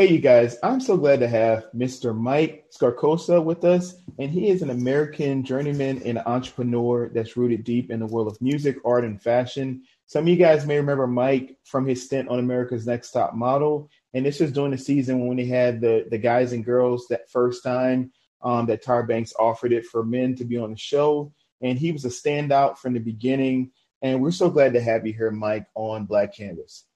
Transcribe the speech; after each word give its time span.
Hey, 0.00 0.08
you 0.14 0.18
guys, 0.18 0.56
I'm 0.62 0.80
so 0.80 0.96
glad 0.96 1.20
to 1.20 1.28
have 1.28 1.66
Mr. 1.76 2.16
Mike 2.16 2.64
Scocozza 2.74 3.44
with 3.44 3.64
us. 3.64 3.96
And 4.18 4.30
he 4.30 4.48
is 4.48 4.62
an 4.62 4.70
American 4.70 5.44
journeyman 5.44 6.00
and 6.06 6.22
entrepreneur 6.24 7.10
that's 7.10 7.36
rooted 7.36 7.64
deep 7.64 7.90
in 7.90 8.00
the 8.00 8.06
world 8.06 8.26
of 8.26 8.40
music, 8.40 8.78
art, 8.82 9.04
and 9.04 9.20
fashion. 9.20 9.82
Some 10.06 10.24
of 10.24 10.28
you 10.28 10.36
guys 10.36 10.64
may 10.64 10.78
remember 10.78 11.06
Mike 11.06 11.58
from 11.64 11.86
his 11.86 12.02
stint 12.02 12.30
on 12.30 12.38
America's 12.38 12.86
Next 12.86 13.10
Top 13.10 13.34
Model. 13.34 13.90
And 14.14 14.24
this 14.24 14.40
was 14.40 14.52
during 14.52 14.70
the 14.70 14.78
season 14.78 15.26
when 15.26 15.36
he 15.36 15.44
had 15.44 15.82
the, 15.82 16.06
the 16.10 16.16
guys 16.16 16.54
and 16.54 16.64
girls 16.64 17.06
that 17.10 17.30
first 17.30 17.62
time 17.62 18.10
um, 18.40 18.64
that 18.68 18.82
Tyra 18.82 19.06
Banks 19.06 19.34
offered 19.38 19.74
it 19.74 19.84
for 19.84 20.02
men 20.02 20.34
to 20.36 20.46
be 20.46 20.56
on 20.56 20.70
the 20.70 20.78
show. 20.78 21.30
And 21.60 21.78
he 21.78 21.92
was 21.92 22.06
a 22.06 22.08
standout 22.08 22.78
from 22.78 22.94
the 22.94 23.00
beginning. 23.00 23.70
And 24.00 24.22
we're 24.22 24.30
so 24.30 24.48
glad 24.48 24.72
to 24.72 24.80
have 24.80 25.06
you 25.06 25.12
here, 25.12 25.30
Mike, 25.30 25.66
on 25.74 26.06
Black 26.06 26.34
Canvas. 26.34 26.86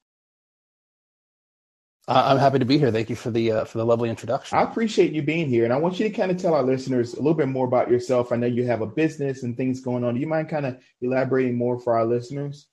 I'm 2.06 2.38
happy 2.38 2.58
to 2.58 2.64
be 2.64 2.78
here. 2.78 2.90
Thank 2.90 3.08
you 3.08 3.16
for 3.16 3.30
the 3.30 3.52
uh, 3.52 3.64
for 3.64 3.78
the 3.78 3.86
lovely 3.86 4.10
introduction. 4.10 4.58
I 4.58 4.62
appreciate 4.62 5.12
you 5.12 5.22
being 5.22 5.48
here, 5.48 5.64
and 5.64 5.72
I 5.72 5.76
want 5.76 5.98
you 5.98 6.08
to 6.08 6.14
kind 6.14 6.30
of 6.30 6.36
tell 6.36 6.54
our 6.54 6.62
listeners 6.62 7.14
a 7.14 7.16
little 7.16 7.34
bit 7.34 7.48
more 7.48 7.66
about 7.66 7.90
yourself. 7.90 8.30
I 8.30 8.36
know 8.36 8.46
you 8.46 8.66
have 8.66 8.82
a 8.82 8.86
business 8.86 9.42
and 9.42 9.56
things 9.56 9.80
going 9.80 10.04
on. 10.04 10.14
Do 10.14 10.20
you 10.20 10.26
mind 10.26 10.50
kind 10.50 10.66
of 10.66 10.78
elaborating 11.00 11.56
more 11.56 11.78
for 11.78 11.96
our 11.96 12.04
listeners? 12.04 12.66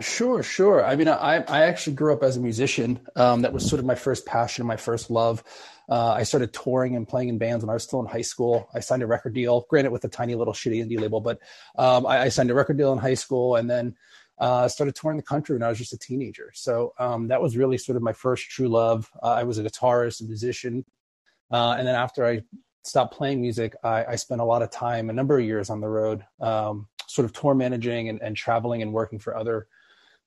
Sure, 0.00 0.42
sure. 0.42 0.84
I 0.84 0.96
mean, 0.96 1.06
I 1.06 1.44
I 1.46 1.62
actually 1.66 1.94
grew 1.94 2.12
up 2.12 2.24
as 2.24 2.36
a 2.36 2.40
musician. 2.40 2.98
Um, 3.14 3.42
that 3.42 3.52
was 3.52 3.68
sort 3.68 3.78
of 3.78 3.86
my 3.86 3.94
first 3.94 4.26
passion, 4.26 4.66
my 4.66 4.76
first 4.76 5.10
love. 5.10 5.44
Uh, 5.88 6.12
I 6.12 6.24
started 6.24 6.52
touring 6.52 6.96
and 6.96 7.06
playing 7.06 7.28
in 7.28 7.38
bands 7.38 7.64
when 7.64 7.70
I 7.70 7.74
was 7.74 7.84
still 7.84 8.00
in 8.00 8.06
high 8.06 8.22
school. 8.22 8.68
I 8.74 8.80
signed 8.80 9.02
a 9.02 9.06
record 9.06 9.34
deal, 9.34 9.66
granted 9.68 9.92
with 9.92 10.04
a 10.04 10.08
tiny 10.08 10.34
little 10.34 10.54
shitty 10.54 10.84
indie 10.84 10.98
label, 10.98 11.20
but 11.20 11.38
um, 11.76 12.06
I, 12.06 12.22
I 12.22 12.28
signed 12.30 12.50
a 12.50 12.54
record 12.54 12.78
deal 12.78 12.92
in 12.92 12.98
high 12.98 13.14
school, 13.14 13.56
and 13.56 13.70
then 13.70 13.94
uh, 14.42 14.66
started 14.66 14.96
touring 14.96 15.16
the 15.16 15.22
country 15.22 15.54
when 15.54 15.62
I 15.62 15.68
was 15.68 15.78
just 15.78 15.92
a 15.92 15.98
teenager. 15.98 16.50
So 16.52 16.94
um, 16.98 17.28
that 17.28 17.40
was 17.40 17.56
really 17.56 17.78
sort 17.78 17.94
of 17.94 18.02
my 18.02 18.12
first 18.12 18.50
true 18.50 18.66
love. 18.66 19.08
Uh, 19.22 19.28
I 19.28 19.44
was 19.44 19.58
a 19.58 19.62
guitarist, 19.62 20.20
a 20.20 20.24
musician. 20.24 20.84
Uh, 21.52 21.76
and 21.78 21.86
then 21.86 21.94
after 21.94 22.26
I 22.26 22.42
stopped 22.82 23.14
playing 23.14 23.40
music, 23.40 23.76
I, 23.84 24.04
I, 24.04 24.16
spent 24.16 24.40
a 24.40 24.44
lot 24.44 24.62
of 24.62 24.70
time, 24.70 25.10
a 25.10 25.12
number 25.12 25.38
of 25.38 25.44
years 25.44 25.70
on 25.70 25.80
the 25.80 25.88
road, 25.88 26.24
um, 26.40 26.88
sort 27.06 27.24
of 27.24 27.32
tour 27.32 27.54
managing 27.54 28.08
and, 28.08 28.20
and, 28.20 28.36
traveling 28.36 28.82
and 28.82 28.92
working 28.92 29.20
for 29.20 29.36
other 29.36 29.68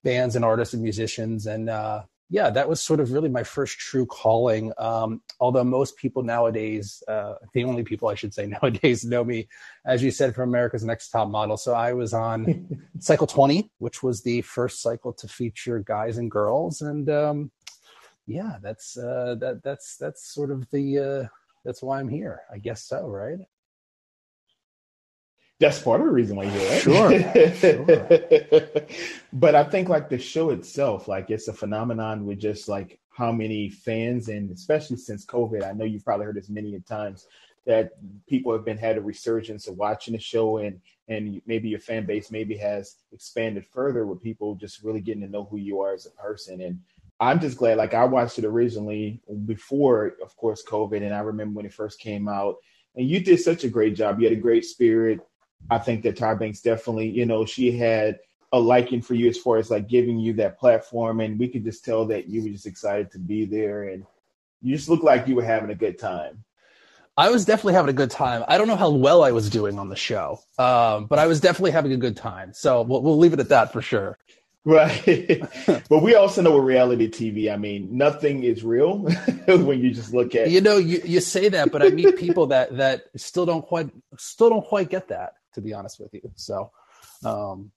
bands 0.06 0.38
and 0.38 0.45
artists 0.45 0.73
and 0.73 0.81
musicians. 0.81 1.45
And 1.45 1.70
uh, 1.70 2.03
yeah, 2.30 2.50
that 2.50 2.68
was 2.68 2.81
sort 2.81 3.00
of 3.00 3.12
really 3.12 3.30
my 3.30 3.44
first 3.44 3.78
true 3.78 4.06
calling. 4.06 4.73
Um, 4.78 5.22
although 5.40 5.64
most 5.64 5.95
people 5.95 6.23
nowadays, 6.23 7.04
uh, 7.08 7.36
the 7.54 7.64
only 7.64 7.84
people 7.84 8.08
I 8.08 8.16
should 8.16 8.34
say 8.34 8.48
nowadays 8.62 9.06
know 9.06 9.23
me, 9.23 9.48
as 9.86 10.02
you 10.02 10.09
said, 10.09 10.34
from 10.34 10.50
America's 10.50 10.84
Next 10.84 11.09
Top 11.09 11.30
Model. 11.30 11.56
So 11.58 11.73
I 11.73 11.94
was 11.94 12.14
on 12.14 12.81
Cycle 13.00 13.28
20, 13.28 13.70
which 13.78 14.02
was 14.02 14.23
the 14.23 14.42
first 14.42 14.81
cycle 14.81 15.14
to 15.14 15.28
feature 15.28 15.80
guys 15.80 16.18
and 16.18 16.31
girls, 16.31 16.81
and 16.81 17.09
um, 17.09 17.52
yeah, 18.26 18.58
that's 18.62 18.98
uh, 18.98 19.36
that 19.40 19.62
that's 19.64 19.98
that's 19.98 20.34
sort 20.34 20.50
of 20.50 20.70
the 20.72 21.00
uh, 21.00 21.28
that's 21.64 21.84
why 21.84 22.00
I'm 22.00 22.09
here. 22.09 22.42
I 22.52 22.58
guess 22.58 22.84
so, 22.84 23.08
right? 23.08 23.38
That's 25.59 25.81
part 25.81 26.02
of 26.02 26.08
the 26.08 26.11
reason 26.11 26.36
why 26.36 26.44
you're 26.44 26.53
here. 26.53 26.80
Sure. 26.80 27.53
sure. 27.56 28.88
but 29.34 29.56
I 29.56 29.64
think 29.64 29.88
like 29.88 30.09
the 30.09 30.17
show 30.17 30.50
itself, 30.50 31.08
like 31.08 31.30
it's 31.30 31.47
a 31.47 31.53
phenomenon 31.53 32.25
with 32.25 32.39
just 32.39 32.67
like 32.67 33.00
how 33.09 33.31
many 33.31 33.70
fans 33.70 34.28
and 34.28 34.52
especially 34.52 34.97
since 34.97 35.25
COVID, 35.25 35.66
I 35.66 35.72
know 35.72 35.86
you've 35.86 36.03
probably 36.03 36.25
heard 36.25 36.36
this 36.36 36.50
many 36.50 36.78
times 36.81 37.28
that 37.66 37.92
people 38.28 38.52
have 38.53 38.66
been 38.66 38.78
had 38.78 38.97
a 38.97 39.02
resurgence 39.02 39.67
of 39.67 39.78
watching 39.78 40.14
the 40.14 40.20
show 40.20 40.58
and 40.58 40.80
and 41.08 41.42
maybe 41.45 41.69
your 41.69 41.80
fan 41.80 42.06
base 42.06 42.31
maybe 42.31 42.56
has 42.58 42.97
expanded 43.12 43.66
further 43.66 44.06
with 44.06 44.22
people 44.22 44.56
just 44.56 44.84
really 44.84 45.02
getting 45.02 45.22
to 45.22 45.30
know 45.30 45.45
who 45.45 45.58
you 45.58 45.81
are 45.81 45.94
as 45.94 46.06
a 46.06 46.12
person 46.12 46.62
and 46.62 46.80
I'm 47.19 47.40
just 47.40 47.58
glad 47.58 47.78
like 47.78 47.94
I 47.94 48.06
watched 48.06 48.40
it 48.40 48.45
originally 48.45 49.22
before 49.46 50.13
of 50.22 50.35
course 50.35 50.63
COVID 50.63 51.01
and 51.03 51.13
I 51.13 51.19
remember 51.19 51.57
when 51.57 51.66
it 51.66 51.74
first 51.74 52.00
came 52.00 52.28
out 52.28 52.57
and 52.96 53.07
you 53.07 53.19
did 53.19 53.40
such 53.40 53.63
a 53.63 53.69
great 53.69 53.96
job 53.96 54.19
you 54.19 54.28
had 54.28 54.38
a 54.38 54.41
great 54.41 54.66
spirit 54.66 55.22
I 55.70 55.80
think 55.80 56.04
that 56.04 56.18
Tyra 56.18 56.40
Banks 56.40 56.62
definitely, 56.62 57.10
you 57.10 57.26
know, 57.26 57.46
she 57.46 57.72
had 57.72 58.20
a 58.52 58.60
liking 58.60 59.02
for 59.02 59.16
you 59.16 59.28
as 59.28 59.38
far 59.38 59.58
as 59.58 59.70
like 59.70 59.88
giving 59.88 60.20
you 60.20 60.34
that 60.34 60.60
platform, 60.60 61.20
and 61.20 61.40
we 61.40 61.48
could 61.48 61.64
just 61.64 61.84
tell 61.84 62.06
that 62.06 62.28
you 62.28 62.44
were 62.44 62.50
just 62.50 62.66
excited 62.66 63.12
to 63.12 63.20
be 63.20 63.46
there, 63.46 63.90
and 63.90 64.06
you 64.62 64.76
just 64.76 64.90
looked 64.90 65.04
like 65.04 65.28
you 65.28 65.36
were 65.36 65.44
having 65.44 65.70
a 65.70 65.76
good 65.76 66.00
time. 66.00 66.44
I 67.18 67.30
was 67.30 67.46
definitely 67.46 67.74
having 67.74 67.90
a 67.90 67.94
good 67.94 68.12
time. 68.12 68.44
I 68.48 68.58
don't 68.58 68.68
know 68.68 68.76
how 68.76 68.90
well 68.90 69.24
I 69.24 69.32
was 69.32 69.50
doing 69.50 69.80
on 69.80 69.90
the 69.90 69.96
show, 69.96 70.40
um, 70.58 71.06
but 71.06 71.18
I 71.18 71.28
was 71.28 71.40
definitely 71.40 71.72
having 71.72 71.94
a 71.94 71.98
good 71.98 72.18
time. 72.18 72.52
So 72.54 72.82
we'll, 72.82 73.02
we'll 73.02 73.18
leave 73.18 73.32
it 73.32 73.40
at 73.40 73.50
that 73.50 73.72
for 73.72 73.82
sure. 73.82 74.18
Right. 74.66 75.42
but 75.90 76.02
we 76.02 76.16
also 76.16 76.42
know 76.42 76.58
with 76.58 76.66
reality 76.66 77.10
TV, 77.10 77.54
I 77.54 77.56
mean, 77.56 77.88
nothing 77.96 78.44
is 78.44 78.64
real 78.64 78.98
when 79.48 79.80
you 79.80 79.92
just 79.92 80.14
look 80.14 80.36
at 80.36 80.50
You 80.50 80.60
know, 80.60 80.78
you, 80.78 81.02
you 81.06 81.22
say 81.22 81.48
that, 81.50 81.72
but 81.72 81.82
I 81.82 81.90
meet 81.90 82.18
people 82.18 82.48
that 82.48 82.76
that 82.78 83.04
still 83.16 83.46
don't 83.46 83.66
quite 83.66 83.90
still 84.18 84.50
don't 84.50 84.66
quite 84.66 84.90
get 84.90 85.08
that 85.10 85.36
to 85.56 85.62
be 85.62 85.74
honest 85.74 86.00
with 86.00 86.14
you. 86.14 86.32
So, 86.36 86.72
um, 87.24 87.72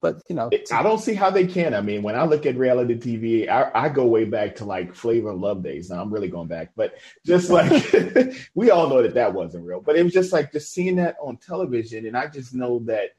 but 0.00 0.22
you 0.28 0.36
know, 0.36 0.50
I 0.72 0.82
don't 0.82 1.00
see 1.00 1.14
how 1.14 1.30
they 1.30 1.46
can. 1.46 1.74
I 1.74 1.80
mean, 1.80 2.02
when 2.02 2.14
I 2.14 2.24
look 2.24 2.46
at 2.46 2.56
reality 2.56 2.94
TV, 2.94 3.48
I, 3.48 3.70
I 3.74 3.88
go 3.88 4.04
way 4.04 4.24
back 4.24 4.54
to 4.56 4.64
like 4.64 4.94
Flavor 4.94 5.30
of 5.30 5.40
Love 5.40 5.62
days. 5.62 5.90
Now 5.90 6.00
I'm 6.00 6.12
really 6.12 6.28
going 6.28 6.48
back, 6.48 6.72
but 6.76 6.94
just 7.24 7.50
like 7.50 7.92
we 8.54 8.70
all 8.70 8.88
know 8.88 9.02
that 9.02 9.14
that 9.14 9.32
wasn't 9.32 9.64
real. 9.64 9.80
But 9.80 9.96
it 9.96 10.04
was 10.04 10.12
just 10.12 10.32
like 10.32 10.52
just 10.52 10.72
seeing 10.72 10.96
that 10.96 11.16
on 11.20 11.38
television, 11.38 12.06
and 12.06 12.16
I 12.16 12.28
just 12.28 12.54
know 12.54 12.78
that. 12.80 13.10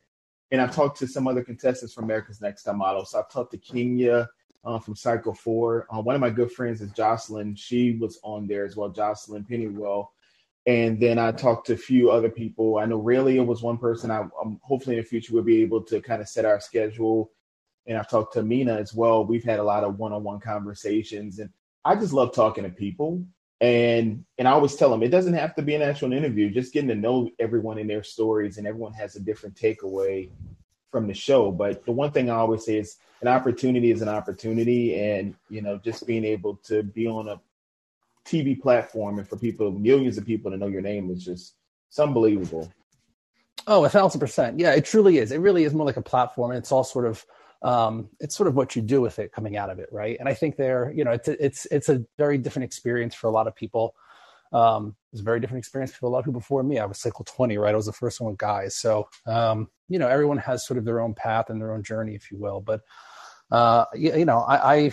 And 0.49 0.61
I've 0.61 0.73
talked 0.73 0.99
to 0.99 1.07
some 1.07 1.27
other 1.27 1.43
contestants 1.43 1.93
from 1.93 2.05
America's 2.05 2.39
Next 2.39 2.63
Top 2.63 2.77
Model. 2.77 3.03
So 3.03 3.19
I've 3.19 3.29
talked 3.29 3.51
to 3.51 3.57
Kenya 3.57 4.29
uh, 4.63 4.79
from 4.79 4.95
Cycle 4.95 5.33
Four. 5.33 5.87
Uh, 5.93 6.01
one 6.01 6.15
of 6.15 6.21
my 6.21 6.29
good 6.29 6.53
friends 6.53 6.79
is 6.79 6.91
Jocelyn. 6.91 7.53
She 7.55 7.97
was 7.99 8.17
on 8.23 8.47
there 8.47 8.63
as 8.63 8.77
well. 8.77 8.87
Jocelyn 8.87 9.43
Pennywell 9.43 10.13
and 10.67 10.99
then 10.99 11.17
I 11.17 11.31
talked 11.31 11.67
to 11.67 11.73
a 11.73 11.77
few 11.77 12.11
other 12.11 12.29
people. 12.29 12.77
I 12.77 12.85
know 12.85 13.01
Raylia 13.01 13.43
was 13.43 13.63
one 13.63 13.77
person. 13.77 14.11
I, 14.11 14.27
am 14.43 14.59
hopefully 14.61 14.97
in 14.97 15.01
the 15.01 15.07
future 15.07 15.33
we'll 15.33 15.43
be 15.43 15.61
able 15.61 15.81
to 15.83 16.01
kind 16.01 16.21
of 16.21 16.27
set 16.27 16.43
our 16.43 16.59
schedule. 16.59 17.31
And 17.87 17.97
I've 17.97 18.09
talked 18.09 18.33
to 18.33 18.43
Mina 18.43 18.75
as 18.75 18.93
well. 18.93 19.25
We've 19.25 19.45
had 19.45 19.59
a 19.59 19.63
lot 19.63 19.85
of 19.85 19.97
one-on-one 19.97 20.41
conversations, 20.41 21.39
and 21.39 21.49
I 21.85 21.95
just 21.95 22.11
love 22.11 22.35
talking 22.35 22.65
to 22.65 22.69
people. 22.69 23.25
And 23.61 24.25
and 24.37 24.47
I 24.47 24.51
always 24.51 24.75
tell 24.75 24.91
them 24.91 25.01
it 25.01 25.07
doesn't 25.07 25.33
have 25.33 25.55
to 25.55 25.61
be 25.61 25.73
an 25.73 25.81
actual 25.81 26.11
interview. 26.11 26.49
Just 26.51 26.73
getting 26.73 26.89
to 26.89 26.95
know 26.95 27.29
everyone 27.39 27.77
in 27.77 27.87
their 27.87 28.03
stories, 28.03 28.57
and 28.57 28.67
everyone 28.67 28.93
has 28.93 29.15
a 29.15 29.21
different 29.21 29.55
takeaway 29.55 30.29
from 30.91 31.07
the 31.07 31.13
show. 31.13 31.49
But 31.49 31.85
the 31.85 31.93
one 31.93 32.11
thing 32.11 32.29
I 32.29 32.35
always 32.35 32.65
say 32.65 32.77
is 32.77 32.97
an 33.21 33.29
opportunity 33.29 33.89
is 33.89 34.01
an 34.01 34.09
opportunity, 34.09 34.99
and 34.99 35.33
you 35.49 35.61
know, 35.61 35.77
just 35.77 36.05
being 36.05 36.25
able 36.25 36.57
to 36.65 36.83
be 36.83 37.07
on 37.07 37.29
a 37.29 37.39
TV 38.27 38.59
platform 38.59 39.19
and 39.19 39.27
for 39.27 39.37
people, 39.37 39.71
millions 39.71 40.17
of 40.17 40.25
people 40.25 40.51
to 40.51 40.57
know 40.57 40.67
your 40.67 40.81
name 40.81 41.09
is 41.09 41.23
just 41.23 41.55
it's 41.87 41.99
unbelievable. 41.99 42.71
Oh, 43.65 43.83
a 43.85 43.89
thousand 43.89 44.19
percent. 44.19 44.59
Yeah, 44.59 44.73
it 44.73 44.85
truly 44.85 45.17
is. 45.17 45.31
It 45.31 45.39
really 45.39 45.63
is 45.63 45.73
more 45.73 45.85
like 45.85 45.97
a 45.97 46.01
platform, 46.01 46.51
and 46.51 46.57
it's 46.57 46.71
all 46.71 46.83
sort 46.83 47.05
of 47.05 47.25
um, 47.63 48.09
it's 48.19 48.35
sort 48.35 48.47
of 48.47 48.55
what 48.55 48.75
you 48.75 48.81
do 48.81 49.01
with 49.01 49.19
it 49.19 49.31
coming 49.31 49.57
out 49.57 49.69
of 49.69 49.79
it, 49.79 49.89
right? 49.91 50.17
And 50.19 50.29
I 50.29 50.33
think 50.33 50.57
there, 50.57 50.91
you 50.95 51.03
know, 51.03 51.11
it's 51.11 51.27
it's 51.27 51.65
it's 51.67 51.89
a 51.89 52.03
very 52.17 52.37
different 52.37 52.65
experience 52.65 53.15
for 53.15 53.27
a 53.27 53.31
lot 53.31 53.47
of 53.47 53.55
people. 53.55 53.95
Um, 54.53 54.95
it's 55.11 55.21
a 55.21 55.25
very 55.25 55.39
different 55.39 55.59
experience 55.59 55.93
for 55.93 56.05
a 56.05 56.09
lot 56.09 56.19
of 56.19 56.25
people 56.25 56.39
before 56.39 56.63
me. 56.63 56.79
I 56.79 56.85
was 56.85 56.99
cycle 56.99 57.25
20, 57.25 57.57
right? 57.57 57.73
I 57.73 57.75
was 57.75 57.87
the 57.87 57.91
first 57.91 58.21
one 58.21 58.31
with 58.31 58.37
guys. 58.37 58.75
So, 58.75 59.09
um, 59.25 59.69
you 59.89 59.99
know, 59.99 60.07
everyone 60.07 60.37
has 60.37 60.65
sort 60.65 60.77
of 60.77 60.85
their 60.85 61.01
own 61.01 61.13
path 61.13 61.49
and 61.49 61.59
their 61.59 61.73
own 61.73 61.83
journey, 61.83 62.15
if 62.15 62.31
you 62.31 62.37
will. 62.37 62.61
But, 62.61 62.81
uh, 63.51 63.85
you, 63.93 64.15
you 64.15 64.25
know, 64.25 64.39
I, 64.39 64.75
I, 64.75 64.91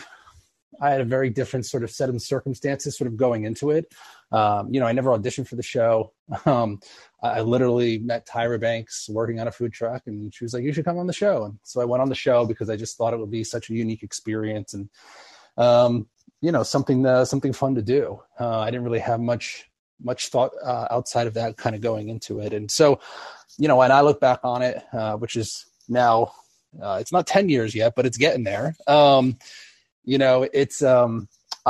I 0.80 0.90
had 0.90 1.00
a 1.00 1.04
very 1.04 1.30
different 1.30 1.66
sort 1.66 1.84
of 1.84 1.90
set 1.90 2.08
of 2.08 2.20
circumstances 2.20 2.96
sort 2.96 3.08
of 3.08 3.16
going 3.16 3.44
into 3.44 3.70
it. 3.70 3.92
Um, 4.32 4.72
you 4.72 4.80
know, 4.80 4.86
I 4.86 4.92
never 4.92 5.10
auditioned 5.10 5.48
for 5.48 5.56
the 5.56 5.62
show. 5.62 6.12
Um, 6.46 6.80
I 7.22 7.40
literally 7.40 7.98
met 7.98 8.26
Tyra 8.26 8.60
Banks 8.60 9.08
working 9.08 9.40
on 9.40 9.48
a 9.48 9.52
food 9.52 9.72
truck, 9.72 10.02
and 10.06 10.34
she 10.34 10.44
was 10.44 10.52
like, 10.52 10.62
"You 10.62 10.72
should 10.72 10.84
come 10.84 10.98
on 10.98 11.06
the 11.06 11.12
show." 11.12 11.44
And 11.44 11.58
so 11.62 11.80
I 11.80 11.86
went 11.86 12.02
on 12.02 12.10
the 12.10 12.14
show 12.14 12.44
because 12.44 12.68
I 12.68 12.76
just 12.76 12.98
thought 12.98 13.14
it 13.14 13.18
would 13.18 13.30
be 13.30 13.44
such 13.44 13.70
a 13.70 13.74
unique 13.74 14.02
experience 14.02 14.74
and, 14.74 14.90
um, 15.56 16.06
you 16.42 16.52
know, 16.52 16.62
something 16.62 17.06
uh, 17.06 17.24
something 17.24 17.54
fun 17.54 17.74
to 17.76 17.82
do. 17.82 18.20
Uh, 18.38 18.60
I 18.60 18.70
didn't 18.70 18.84
really 18.84 18.98
have 18.98 19.20
much 19.20 19.70
much 20.02 20.28
thought 20.28 20.52
uh, 20.62 20.86
outside 20.90 21.26
of 21.26 21.34
that 21.34 21.56
kind 21.56 21.74
of 21.74 21.80
going 21.80 22.10
into 22.10 22.40
it, 22.40 22.52
and 22.52 22.70
so, 22.70 23.00
you 23.58 23.68
know, 23.68 23.76
when 23.76 23.92
I 23.92 24.02
look 24.02 24.20
back 24.20 24.40
on 24.44 24.60
it, 24.60 24.82
uh, 24.92 25.16
which 25.16 25.36
is 25.36 25.64
now, 25.88 26.32
uh, 26.82 26.98
it's 27.00 27.12
not 27.12 27.26
ten 27.26 27.48
years 27.48 27.74
yet, 27.74 27.94
but 27.96 28.04
it's 28.04 28.18
getting 28.18 28.44
there. 28.44 28.76
You 30.04 30.18
know, 30.18 30.48
it's 30.52 30.82
um 30.82 31.28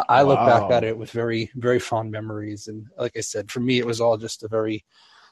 I 0.09 0.23
look 0.23 0.39
wow. 0.39 0.47
back 0.47 0.71
at 0.71 0.85
it 0.85 0.99
with 0.99 1.11
very 1.11 1.51
very 1.55 1.79
fond 1.79 2.11
memories, 2.11 2.69
and 2.69 2.87
like 2.99 3.17
I 3.17 3.21
said, 3.21 3.51
for 3.51 3.61
me, 3.61 3.79
it 3.79 3.87
was 3.87 4.01
all 4.01 4.17
just 4.17 4.43
a 4.43 4.49
very 4.49 4.85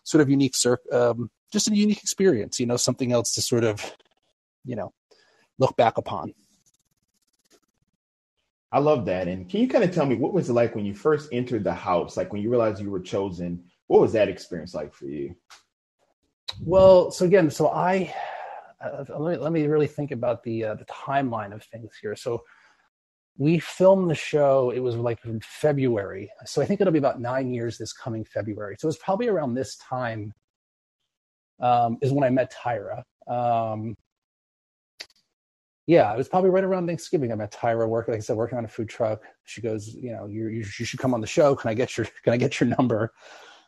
sort 0.05 0.21
of 0.21 0.31
unique, 0.31 0.55
um, 0.93 1.31
just 1.53 1.69
a 1.69 1.75
unique 1.75 2.03
experience. 2.03 2.61
You 2.61 2.67
know, 2.67 2.77
something 2.77 3.13
else 3.13 3.35
to 3.35 3.43
sort 3.43 3.65
of, 3.65 3.85
you 4.65 4.77
know, 4.77 4.93
look 5.59 5.77
back 5.77 5.99
upon. 5.99 6.33
I 8.71 8.79
love 8.79 9.05
that. 9.05 9.29
And 9.29 9.49
can 9.51 9.61
you 9.61 9.69
kind 9.69 9.85
of 9.85 9.93
tell 9.93 10.07
me 10.07 10.15
what 10.15 10.33
was 10.33 10.49
it 10.49 10.55
like 10.55 10.75
when 10.75 10.87
you 10.87 10.95
first 10.95 11.29
entered 11.31 11.63
the 11.63 11.75
house? 11.75 12.17
Like 12.17 12.33
when 12.33 12.41
you 12.41 12.49
realized 12.49 12.81
you 12.81 12.91
were 12.91 13.01
chosen, 13.01 13.65
what 13.89 14.01
was 14.01 14.13
that 14.15 14.29
experience 14.29 14.75
like 14.75 14.95
for 14.95 15.05
you? 15.05 15.35
Well, 16.61 17.11
so 17.11 17.27
again, 17.27 17.51
so 17.51 17.69
I 17.69 18.15
uh, 18.83 19.05
let 19.19 19.33
me 19.33 19.43
let 19.43 19.53
me 19.53 19.67
really 19.67 19.87
think 19.87 20.11
about 20.11 20.43
the 20.43 20.65
uh, 20.65 20.75
the 20.75 20.85
timeline 20.87 21.53
of 21.53 21.63
things 21.65 21.93
here. 22.01 22.17
So 22.17 22.43
we 23.39 23.59
filmed 23.59 24.11
the 24.11 24.15
show. 24.15 24.71
It 24.71 24.81
was 24.81 24.97
like 24.97 25.25
in 25.25 25.41
February, 25.41 26.31
so 26.45 26.63
I 26.63 26.67
think 26.67 26.81
it'll 26.81 26.93
be 26.93 26.99
about 26.99 27.21
nine 27.21 27.53
years 27.53 27.79
this 27.79 27.93
coming 27.93 28.25
February. 28.25 28.77
So 28.79 28.87
it 28.87 28.91
was 28.91 28.99
probably 28.99 29.29
around 29.29 29.55
this 29.55 29.77
time 29.77 30.33
um, 31.61 31.99
is 32.03 32.13
when 32.13 32.25
I 32.25 32.31
met 32.31 32.53
Tyra. 32.53 33.03
Um, 33.27 33.97
yeah, 35.87 36.13
it 36.13 36.17
was 36.17 36.29
probably 36.29 36.51
right 36.51 36.63
around 36.63 36.87
Thanksgiving. 36.87 37.33
I 37.33 37.35
met 37.35 37.53
Tyra 37.53 37.89
working, 37.89 38.13
like 38.13 38.21
I 38.21 38.23
said, 38.23 38.37
working 38.37 38.59
on 38.59 38.65
a 38.65 38.69
food 38.69 38.89
truck. 38.89 39.23
She 39.45 39.61
goes, 39.61 39.89
you 39.89 40.13
know, 40.13 40.27
you 40.27 40.49
you 40.49 40.63
should 40.63 41.01
come 41.01 41.13
on 41.13 41.21
the 41.21 41.27
show. 41.27 41.57
Can 41.57 41.71
I 41.71 41.75
get 41.75 41.97
your 41.97 42.07
Can 42.23 42.33
I 42.33 42.37
get 42.37 42.61
your 42.61 42.69
number? 42.69 43.13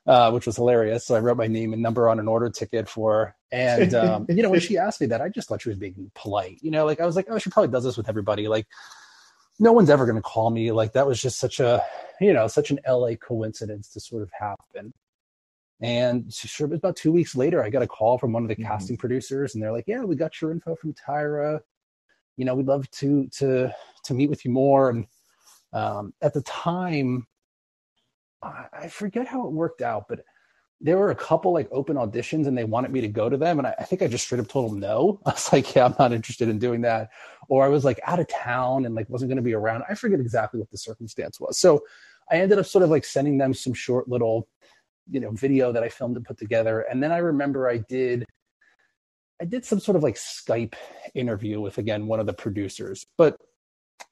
Uh, 0.06 0.30
which 0.30 0.44
was 0.44 0.56
hilarious. 0.56 1.06
So 1.06 1.14
I 1.14 1.20
wrote 1.20 1.38
my 1.38 1.46
name 1.46 1.72
and 1.72 1.80
number 1.80 2.10
on 2.10 2.20
an 2.20 2.28
order 2.28 2.50
ticket 2.50 2.90
for 2.90 3.12
her. 3.12 3.36
And 3.50 3.94
um, 3.94 4.26
you 4.28 4.42
know, 4.42 4.50
when 4.50 4.60
she 4.60 4.76
asked 4.86 5.00
me 5.00 5.06
that, 5.08 5.22
I 5.22 5.30
just 5.30 5.48
thought 5.48 5.62
she 5.62 5.70
was 5.70 5.78
being 5.78 6.10
polite. 6.14 6.58
You 6.60 6.70
know, 6.70 6.84
like 6.84 7.00
I 7.00 7.06
was 7.06 7.16
like, 7.16 7.26
oh, 7.30 7.38
she 7.38 7.50
probably 7.50 7.72
does 7.72 7.84
this 7.84 7.96
with 7.96 8.08
everybody. 8.08 8.46
Like, 8.46 8.66
no 9.58 9.72
one's 9.72 9.90
ever 9.90 10.06
going 10.06 10.16
to 10.16 10.22
call 10.22 10.50
me. 10.50 10.72
Like 10.72 10.92
that 10.92 11.06
was 11.06 11.20
just 11.20 11.38
such 11.38 11.60
a, 11.60 11.82
you 12.20 12.32
know, 12.32 12.46
such 12.46 12.70
an 12.70 12.80
LA 12.86 13.14
coincidence 13.14 13.88
to 13.90 14.00
sort 14.00 14.22
of 14.22 14.30
happen. 14.38 14.92
And 15.80 16.32
sure, 16.32 16.66
it 16.66 16.70
was 16.70 16.78
about 16.78 16.96
two 16.96 17.12
weeks 17.12 17.36
later, 17.36 17.62
I 17.62 17.70
got 17.70 17.82
a 17.82 17.86
call 17.86 18.18
from 18.18 18.32
one 18.32 18.42
of 18.42 18.48
the 18.48 18.54
mm-hmm. 18.54 18.64
casting 18.64 18.96
producers, 18.96 19.54
and 19.54 19.62
they're 19.62 19.72
like, 19.72 19.84
"Yeah, 19.86 20.04
we 20.04 20.16
got 20.16 20.40
your 20.40 20.52
info 20.52 20.76
from 20.76 20.94
Tyra 20.94 21.60
you 22.36 22.44
know, 22.44 22.54
we'd 22.54 22.66
love 22.66 22.90
to 22.90 23.28
to 23.28 23.70
to 24.04 24.14
meet 24.14 24.30
with 24.30 24.44
you 24.44 24.50
more. 24.50 24.90
And 24.90 25.06
um, 25.72 26.14
at 26.20 26.34
the 26.34 26.42
time, 26.42 27.26
I, 28.42 28.66
I 28.72 28.88
forget 28.88 29.26
how 29.26 29.46
it 29.46 29.52
worked 29.52 29.82
out, 29.82 30.06
but 30.08 30.20
there 30.80 30.98
were 30.98 31.10
a 31.10 31.14
couple 31.14 31.52
like 31.52 31.68
open 31.70 31.96
auditions 31.96 32.46
and 32.46 32.58
they 32.58 32.64
wanted 32.64 32.90
me 32.90 33.00
to 33.00 33.08
go 33.08 33.28
to 33.28 33.36
them 33.36 33.58
and 33.58 33.66
I, 33.66 33.74
I, 33.78 33.84
think 33.84 34.02
i 34.02 34.06
just 34.06 34.24
straight 34.24 34.40
up 34.40 34.48
told 34.48 34.70
them 34.70 34.80
no. 34.80 35.20
I 35.26 35.30
was 35.30 35.52
like 35.52 35.74
yeah 35.74 35.86
i'm 35.86 35.94
not 35.98 36.12
interested 36.12 36.48
in 36.48 36.58
doing 36.58 36.82
that. 36.82 37.10
Or 37.48 37.64
i 37.64 37.68
was 37.68 37.84
like 37.84 38.00
out 38.04 38.20
of 38.20 38.28
town 38.28 38.84
and 38.84 38.94
like 38.94 39.08
wasn't 39.08 39.30
going 39.30 39.36
to 39.36 39.42
be 39.42 39.54
around. 39.54 39.84
I 39.88 39.94
forget 39.94 40.20
exactly 40.20 40.60
what 40.60 40.70
the 40.70 40.78
circumstance 40.78 41.40
was. 41.40 41.58
So 41.58 41.84
i 42.30 42.36
ended 42.36 42.58
up 42.58 42.66
sort 42.66 42.84
of 42.84 42.90
like 42.90 43.04
sending 43.04 43.38
them 43.38 43.54
some 43.54 43.74
short 43.74 44.08
little 44.08 44.48
you 45.10 45.20
know 45.20 45.30
video 45.32 45.70
that 45.72 45.82
i 45.82 45.88
filmed 45.88 46.16
and 46.16 46.24
put 46.24 46.38
together. 46.38 46.80
And 46.82 47.02
then 47.02 47.12
i 47.12 47.18
remember 47.18 47.68
i 47.68 47.78
did 47.78 48.24
I 49.40 49.44
did 49.44 49.64
some 49.64 49.80
sort 49.80 49.96
of 49.96 50.02
like 50.02 50.14
Skype 50.14 50.74
interview 51.14 51.60
with 51.60 51.78
again 51.78 52.06
one 52.06 52.20
of 52.20 52.26
the 52.26 52.32
producers, 52.32 53.04
but 53.18 53.36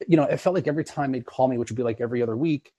you 0.06 0.16
know, 0.16 0.24
it 0.24 0.38
felt 0.38 0.54
like 0.54 0.68
every 0.68 0.84
time 0.84 1.12
they'd 1.12 1.24
call 1.24 1.48
me, 1.48 1.58
which 1.58 1.70
would 1.70 1.76
be 1.76 1.82
like 1.82 2.00
every 2.00 2.22
other 2.22 2.36
week, 2.36 2.72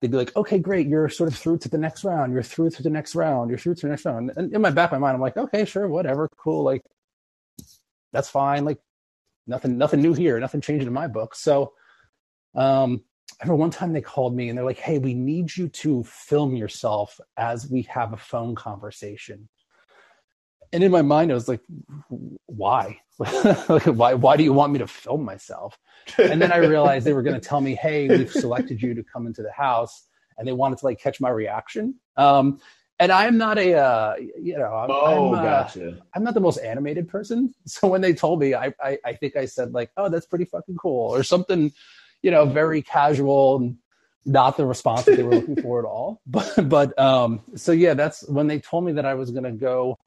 they'd 0.00 0.10
be 0.10 0.16
like, 0.16 0.34
"Okay, 0.36 0.58
great, 0.58 0.86
you're 0.88 1.08
sort 1.08 1.30
of 1.30 1.38
through 1.38 1.58
to 1.58 1.68
the 1.68 1.78
next 1.78 2.04
round. 2.04 2.32
You're 2.32 2.42
through 2.42 2.70
to 2.70 2.82
the 2.82 2.90
next 2.90 3.14
round. 3.14 3.50
You're 3.50 3.58
through 3.58 3.74
to 3.76 3.82
the 3.82 3.90
next 3.90 4.04
round." 4.04 4.32
And 4.36 4.52
in 4.54 4.60
my 4.62 4.70
back 4.70 4.92
of 4.92 5.00
my 5.00 5.06
mind, 5.06 5.16
I'm 5.16 5.20
like, 5.20 5.36
"Okay, 5.36 5.64
sure, 5.64 5.88
whatever, 5.88 6.28
cool, 6.36 6.62
like 6.64 6.82
that's 8.12 8.28
fine. 8.28 8.64
Like 8.64 8.78
nothing, 9.46 9.78
nothing 9.78 10.02
new 10.02 10.14
here. 10.14 10.38
Nothing 10.40 10.60
changed 10.60 10.86
in 10.86 10.92
my 10.92 11.08
book." 11.08 11.34
So, 11.34 11.74
um, 12.54 13.04
I 13.40 13.44
remember 13.44 13.60
one 13.60 13.70
time 13.70 13.92
they 13.92 14.00
called 14.00 14.36
me 14.36 14.48
and 14.48 14.58
they're 14.58 14.64
like, 14.64 14.78
"Hey, 14.78 14.98
we 14.98 15.14
need 15.14 15.56
you 15.56 15.68
to 15.70 16.04
film 16.04 16.56
yourself 16.56 17.20
as 17.36 17.70
we 17.70 17.82
have 17.82 18.12
a 18.12 18.16
phone 18.18 18.54
conversation." 18.54 19.48
And 20.72 20.82
in 20.82 20.90
my 20.90 21.02
mind, 21.02 21.30
I 21.30 21.34
was 21.34 21.48
like, 21.48 21.60
why? 22.46 23.00
like, 23.18 23.86
why? 23.86 24.14
Why 24.14 24.36
do 24.36 24.44
you 24.44 24.52
want 24.52 24.72
me 24.72 24.78
to 24.80 24.86
film 24.86 25.24
myself? 25.24 25.78
And 26.18 26.40
then 26.40 26.52
I 26.52 26.58
realized 26.58 27.06
they 27.06 27.12
were 27.12 27.22
going 27.22 27.40
to 27.40 27.46
tell 27.46 27.60
me, 27.60 27.74
hey, 27.74 28.08
we've 28.08 28.30
selected 28.30 28.82
you 28.82 28.94
to 28.94 29.02
come 29.02 29.26
into 29.26 29.42
the 29.42 29.52
house, 29.52 30.06
and 30.38 30.46
they 30.46 30.52
wanted 30.52 30.78
to 30.78 30.84
like 30.84 31.00
catch 31.00 31.20
my 31.20 31.30
reaction. 31.30 31.94
Um, 32.16 32.60
and 32.98 33.12
I'm 33.12 33.36
not 33.36 33.58
a, 33.58 33.74
uh, 33.74 34.14
you 34.40 34.56
know, 34.56 34.72
I'm, 34.72 34.90
oh, 34.90 35.34
I'm, 35.34 35.38
uh, 35.38 35.42
gotcha. 35.42 35.98
I'm 36.14 36.24
not 36.24 36.34
the 36.34 36.40
most 36.40 36.58
animated 36.58 37.08
person. 37.08 37.54
So 37.66 37.88
when 37.88 38.00
they 38.00 38.14
told 38.14 38.40
me, 38.40 38.54
I, 38.54 38.72
I, 38.80 38.98
I 39.04 39.12
think 39.14 39.36
I 39.36 39.44
said 39.44 39.72
like, 39.72 39.90
oh, 39.96 40.08
that's 40.08 40.26
pretty 40.26 40.46
fucking 40.46 40.76
cool, 40.76 41.14
or 41.14 41.22
something, 41.22 41.72
you 42.22 42.30
know, 42.30 42.46
very 42.46 42.80
casual 42.80 43.56
and 43.56 43.78
not 44.24 44.56
the 44.56 44.66
response 44.66 45.04
that 45.04 45.16
they 45.16 45.22
were 45.22 45.36
looking 45.36 45.60
for 45.62 45.78
at 45.78 45.84
all. 45.84 46.20
But, 46.26 46.68
but, 46.68 46.98
um, 46.98 47.42
so 47.54 47.72
yeah, 47.72 47.94
that's 47.94 48.26
when 48.28 48.46
they 48.46 48.60
told 48.60 48.84
me 48.84 48.92
that 48.92 49.04
I 49.04 49.14
was 49.14 49.30
going 49.30 49.44
to 49.44 49.52
go 49.52 49.98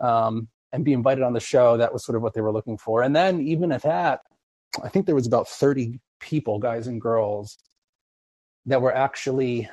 um, 0.00 0.48
and 0.72 0.84
be 0.84 0.92
invited 0.92 1.22
on 1.22 1.32
the 1.32 1.40
show. 1.40 1.76
That 1.76 1.92
was 1.92 2.04
sort 2.04 2.16
of 2.16 2.22
what 2.22 2.34
they 2.34 2.40
were 2.40 2.52
looking 2.52 2.78
for. 2.78 3.02
And 3.02 3.14
then 3.14 3.40
even 3.40 3.72
at 3.72 3.82
that, 3.82 4.20
I 4.82 4.88
think 4.88 5.06
there 5.06 5.14
was 5.14 5.26
about 5.26 5.48
30 5.48 6.00
people, 6.20 6.58
guys 6.58 6.86
and 6.86 7.00
girls, 7.00 7.56
that 8.66 8.82
were 8.82 8.94
actually 8.94 9.68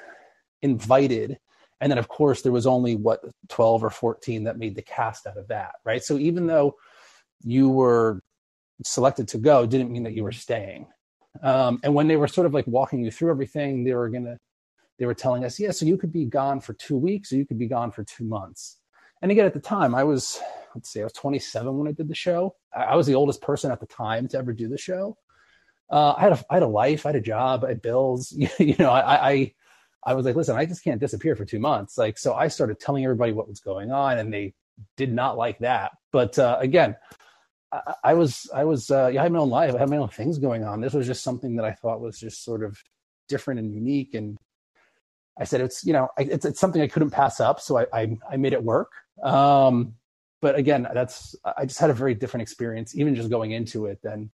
invited. 0.62 1.38
And 1.82 1.92
then, 1.92 1.98
of 1.98 2.08
course, 2.08 2.42
there 2.42 2.52
was 2.52 2.68
only 2.68 2.96
what 2.96 3.22
12 3.50 3.84
or 3.84 3.90
14 3.90 4.46
that 4.46 4.58
made 4.58 4.76
the 4.76 4.82
cast 4.82 5.28
out 5.28 5.38
of 5.38 5.48
that, 5.50 5.74
right? 5.84 6.04
So 6.04 6.18
even 6.18 6.48
though 6.48 6.76
you 7.44 7.70
were 7.70 8.22
selected 8.86 9.28
to 9.30 9.38
go, 9.38 9.66
didn't 9.66 9.92
mean 9.92 10.04
that 10.04 10.14
you 10.14 10.24
were 10.24 10.32
staying. 10.32 10.88
Um, 11.42 11.80
and 11.84 11.94
when 11.94 12.08
they 12.08 12.16
were 12.16 12.28
sort 12.28 12.46
of 12.46 12.54
like 12.54 12.68
walking 12.68 13.04
you 13.04 13.12
through 13.12 13.32
everything, 13.32 13.84
they 13.84 13.94
were 13.94 14.10
gonna, 14.10 14.38
they 15.00 15.06
were 15.06 15.16
telling 15.16 15.44
us, 15.44 15.60
yeah, 15.60 15.72
so 15.72 15.86
you 15.86 15.98
could 15.98 16.14
be 16.14 16.26
gone 16.26 16.62
for 16.62 16.74
two 16.74 16.96
weeks 16.96 17.34
or 17.34 17.38
you 17.38 17.46
could 17.46 17.60
be 17.60 17.68
gone 17.68 17.92
for 17.92 18.04
two 18.04 18.24
months 18.24 18.78
and 19.24 19.32
again 19.32 19.46
at 19.46 19.54
the 19.54 19.60
time 19.60 19.96
i 19.96 20.04
was 20.04 20.40
let's 20.76 20.92
see 20.92 21.02
i 21.02 21.04
was 21.04 21.14
27 21.14 21.76
when 21.76 21.88
i 21.88 21.92
did 21.92 22.08
the 22.08 22.14
show. 22.14 22.56
I 22.76 22.96
was 22.96 23.08
the 23.08 23.16
oldest 23.16 23.42
person 23.42 23.72
at 23.72 23.80
the 23.80 23.88
time 23.88 24.28
to 24.28 24.38
ever 24.38 24.54
do 24.54 24.68
the 24.68 24.78
show. 24.78 25.18
Uh, 25.90 26.14
I, 26.18 26.22
had 26.22 26.34
a, 26.34 26.46
I 26.50 26.54
had 26.56 26.64
a 26.64 26.68
life 26.68 27.06
i 27.06 27.10
had 27.10 27.16
a 27.16 27.22
job 27.22 27.64
i 27.64 27.70
had 27.70 27.82
bills. 27.82 28.32
You 28.60 28.76
know 28.78 28.92
I, 28.92 29.32
I 29.32 29.54
i 30.06 30.14
was 30.14 30.26
like 30.26 30.36
listen 30.36 30.56
i 30.56 30.66
just 30.66 30.84
can't 30.84 31.00
disappear 31.00 31.36
for 31.36 31.46
two 31.46 31.60
months. 31.60 31.98
Like 31.98 32.20
so 32.20 32.36
i 32.36 32.48
started 32.50 32.80
telling 32.80 33.04
everybody 33.04 33.32
what 33.32 33.48
was 33.48 33.62
going 33.62 33.92
on 33.92 34.20
and 34.20 34.32
they 34.32 34.54
did 34.98 35.12
not 35.12 35.38
like 35.38 35.60
that. 35.60 35.92
But 36.12 36.38
uh, 36.38 36.58
again 36.60 36.96
I, 37.72 37.94
I, 38.04 38.14
was 38.14 38.50
i 38.54 38.66
was 38.66 38.92
uh, 38.92 39.10
yeah, 39.14 39.22
i 39.22 39.24
had 39.24 39.32
my 39.32 39.40
own 39.40 39.50
life 39.50 39.74
i 39.74 39.80
had 39.80 39.90
my 39.90 39.98
own 39.98 40.10
things 40.10 40.38
going 40.38 40.64
on. 40.64 40.82
This 40.82 40.94
was 40.94 41.08
just 41.08 41.24
something 41.24 41.56
that 41.56 41.66
i 41.66 41.72
thought 41.72 42.02
was 42.02 42.20
just 42.20 42.44
sort 42.44 42.64
of 42.64 42.78
different 43.30 43.60
and 43.62 43.74
unique. 43.74 44.16
And 44.16 44.38
I 45.40 45.46
said 45.46 45.62
it's 45.62 45.86
you 45.86 45.94
know 45.94 46.10
it's, 46.18 46.46
it's 46.46 46.60
something 46.60 46.82
I 46.82 46.88
couldn't 46.88 47.12
pass 47.12 47.40
up, 47.40 47.62
so 47.62 47.78
I 47.78 47.86
I, 47.94 48.18
I 48.32 48.38
made 48.38 48.54
it 48.54 48.64
work. 48.64 48.92
Um, 49.22 49.96
but 50.42 50.56
again, 50.56 50.88
that's 50.94 51.36
I 51.46 51.66
just 51.66 51.80
had 51.80 51.90
a 51.90 51.94
very 51.94 52.14
different 52.14 52.42
experience, 52.42 52.96
even 52.98 53.16
just 53.16 53.30
going 53.30 53.52
into 53.52 53.86
it, 53.86 54.02
than 54.04 54.30